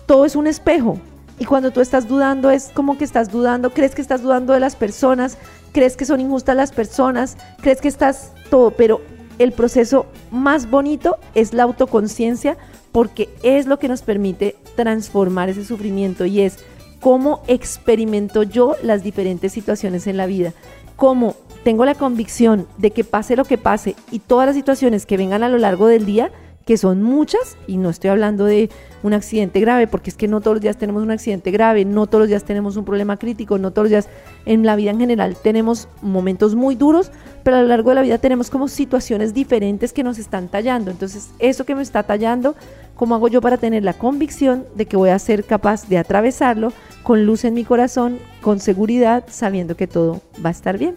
todo 0.05 0.25
es 0.25 0.35
un 0.35 0.47
espejo. 0.47 0.99
Y 1.39 1.45
cuando 1.45 1.71
tú 1.71 1.81
estás 1.81 2.07
dudando, 2.07 2.51
es 2.51 2.69
como 2.73 2.97
que 2.97 3.03
estás 3.03 3.31
dudando, 3.31 3.71
crees 3.71 3.95
que 3.95 4.01
estás 4.01 4.21
dudando 4.21 4.53
de 4.53 4.59
las 4.59 4.75
personas, 4.75 5.37
crees 5.71 5.97
que 5.97 6.05
son 6.05 6.21
injustas 6.21 6.55
las 6.55 6.71
personas, 6.71 7.37
crees 7.61 7.81
que 7.81 7.87
estás 7.87 8.31
todo, 8.49 8.71
pero 8.71 9.01
el 9.39 9.51
proceso 9.51 10.05
más 10.31 10.69
bonito 10.69 11.17
es 11.33 11.53
la 11.53 11.63
autoconciencia 11.63 12.57
porque 12.91 13.29
es 13.41 13.65
lo 13.65 13.79
que 13.79 13.87
nos 13.87 14.03
permite 14.03 14.55
transformar 14.75 15.49
ese 15.49 15.65
sufrimiento 15.65 16.25
y 16.25 16.41
es 16.41 16.59
cómo 16.99 17.41
experimento 17.47 18.43
yo 18.43 18.75
las 18.83 19.03
diferentes 19.03 19.51
situaciones 19.51 20.05
en 20.05 20.17
la 20.17 20.27
vida, 20.27 20.53
cómo 20.95 21.35
tengo 21.63 21.85
la 21.85 21.95
convicción 21.95 22.67
de 22.77 22.91
que 22.91 23.03
pase 23.03 23.35
lo 23.35 23.45
que 23.45 23.57
pase 23.57 23.95
y 24.11 24.19
todas 24.19 24.45
las 24.45 24.55
situaciones 24.55 25.05
que 25.05 25.17
vengan 25.17 25.43
a 25.43 25.49
lo 25.49 25.57
largo 25.57 25.87
del 25.87 26.05
día, 26.05 26.31
que 26.65 26.77
son 26.77 27.03
muchas, 27.03 27.57
y 27.67 27.75
no 27.75 27.89
estoy 27.89 28.09
hablando 28.09 28.45
de 28.45 28.69
un 29.01 29.13
accidente 29.13 29.59
grave, 29.59 29.85
porque 29.85 30.09
es 30.09 30.15
que 30.15 30.29
no 30.29 30.39
todos 30.39 30.55
los 30.55 30.61
días 30.61 30.77
tenemos 30.77 31.03
un 31.03 31.11
accidente 31.11 31.51
grave, 31.51 31.83
no 31.83 32.07
todos 32.07 32.21
los 32.21 32.29
días 32.29 32.45
tenemos 32.45 32.77
un 32.77 32.85
problema 32.85 33.17
crítico, 33.17 33.57
no 33.57 33.71
todos 33.71 33.85
los 33.85 33.89
días 33.89 34.09
en 34.45 34.65
la 34.65 34.77
vida 34.77 34.91
en 34.91 34.99
general 34.99 35.35
tenemos 35.41 35.89
momentos 36.01 36.55
muy 36.55 36.75
duros, 36.75 37.11
pero 37.43 37.57
a 37.57 37.61
lo 37.61 37.67
largo 37.67 37.89
de 37.89 37.95
la 37.95 38.01
vida 38.01 38.17
tenemos 38.17 38.49
como 38.49 38.69
situaciones 38.69 39.33
diferentes 39.33 39.91
que 39.91 40.03
nos 40.03 40.17
están 40.19 40.47
tallando. 40.47 40.89
Entonces, 40.89 41.31
eso 41.39 41.65
que 41.65 41.75
me 41.75 41.81
está 41.81 42.03
tallando, 42.03 42.55
¿cómo 42.95 43.15
hago 43.15 43.27
yo 43.27 43.41
para 43.41 43.57
tener 43.57 43.83
la 43.83 43.93
convicción 43.93 44.65
de 44.75 44.85
que 44.85 44.95
voy 44.95 45.09
a 45.09 45.19
ser 45.19 45.43
capaz 45.43 45.89
de 45.89 45.97
atravesarlo 45.97 46.71
con 47.03 47.25
luz 47.25 47.43
en 47.43 47.55
mi 47.55 47.65
corazón, 47.65 48.19
con 48.41 48.61
seguridad, 48.61 49.25
sabiendo 49.27 49.75
que 49.75 49.87
todo 49.87 50.21
va 50.43 50.47
a 50.47 50.53
estar 50.53 50.77
bien? 50.77 50.95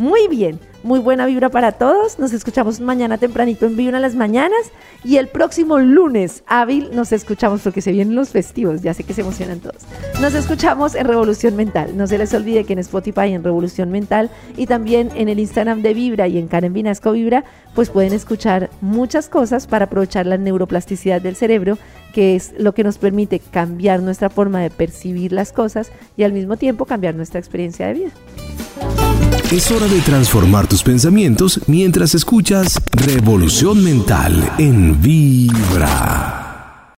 Muy 0.00 0.28
bien, 0.28 0.58
muy 0.82 0.98
buena 0.98 1.26
vibra 1.26 1.50
para 1.50 1.72
todos. 1.72 2.18
Nos 2.18 2.32
escuchamos 2.32 2.80
mañana 2.80 3.18
tempranito 3.18 3.66
en 3.66 3.76
Vibra 3.76 3.98
en 3.98 4.02
las 4.02 4.14
mañanas 4.14 4.72
y 5.04 5.18
el 5.18 5.28
próximo 5.28 5.78
lunes 5.78 6.42
hábil 6.46 6.88
nos 6.94 7.12
escuchamos 7.12 7.60
porque 7.60 7.82
se 7.82 7.92
vienen 7.92 8.14
los 8.14 8.30
festivos, 8.30 8.80
ya 8.80 8.94
sé 8.94 9.04
que 9.04 9.12
se 9.12 9.20
emocionan 9.20 9.60
todos. 9.60 9.82
Nos 10.22 10.32
escuchamos 10.32 10.94
en 10.94 11.06
Revolución 11.06 11.54
Mental. 11.54 11.98
No 11.98 12.06
se 12.06 12.16
les 12.16 12.32
olvide 12.32 12.64
que 12.64 12.72
en 12.72 12.78
Spotify 12.78 13.34
en 13.34 13.44
Revolución 13.44 13.90
Mental 13.90 14.30
y 14.56 14.66
también 14.66 15.10
en 15.16 15.28
el 15.28 15.38
Instagram 15.38 15.82
de 15.82 15.92
Vibra 15.92 16.28
y 16.28 16.38
en 16.38 16.48
Karen 16.48 16.72
Vinasco 16.72 17.12
Vibra, 17.12 17.44
pues 17.74 17.90
pueden 17.90 18.14
escuchar 18.14 18.70
muchas 18.80 19.28
cosas 19.28 19.66
para 19.66 19.84
aprovechar 19.84 20.24
la 20.24 20.38
neuroplasticidad 20.38 21.20
del 21.20 21.36
cerebro, 21.36 21.76
que 22.12 22.36
es 22.36 22.52
lo 22.58 22.74
que 22.74 22.84
nos 22.84 22.98
permite 22.98 23.38
cambiar 23.38 24.02
nuestra 24.02 24.30
forma 24.30 24.60
de 24.60 24.70
percibir 24.70 25.32
las 25.32 25.52
cosas 25.52 25.90
y 26.16 26.24
al 26.24 26.32
mismo 26.32 26.56
tiempo 26.56 26.84
cambiar 26.84 27.14
nuestra 27.14 27.40
experiencia 27.40 27.86
de 27.86 27.94
vida. 27.94 28.10
Es 29.52 29.70
hora 29.70 29.88
de 29.88 30.00
transformar 30.00 30.68
tus 30.68 30.82
pensamientos 30.82 31.60
mientras 31.66 32.14
escuchas 32.14 32.80
Revolución 32.92 33.82
Mental 33.82 34.52
en 34.58 35.02
Vibra. 35.02 36.49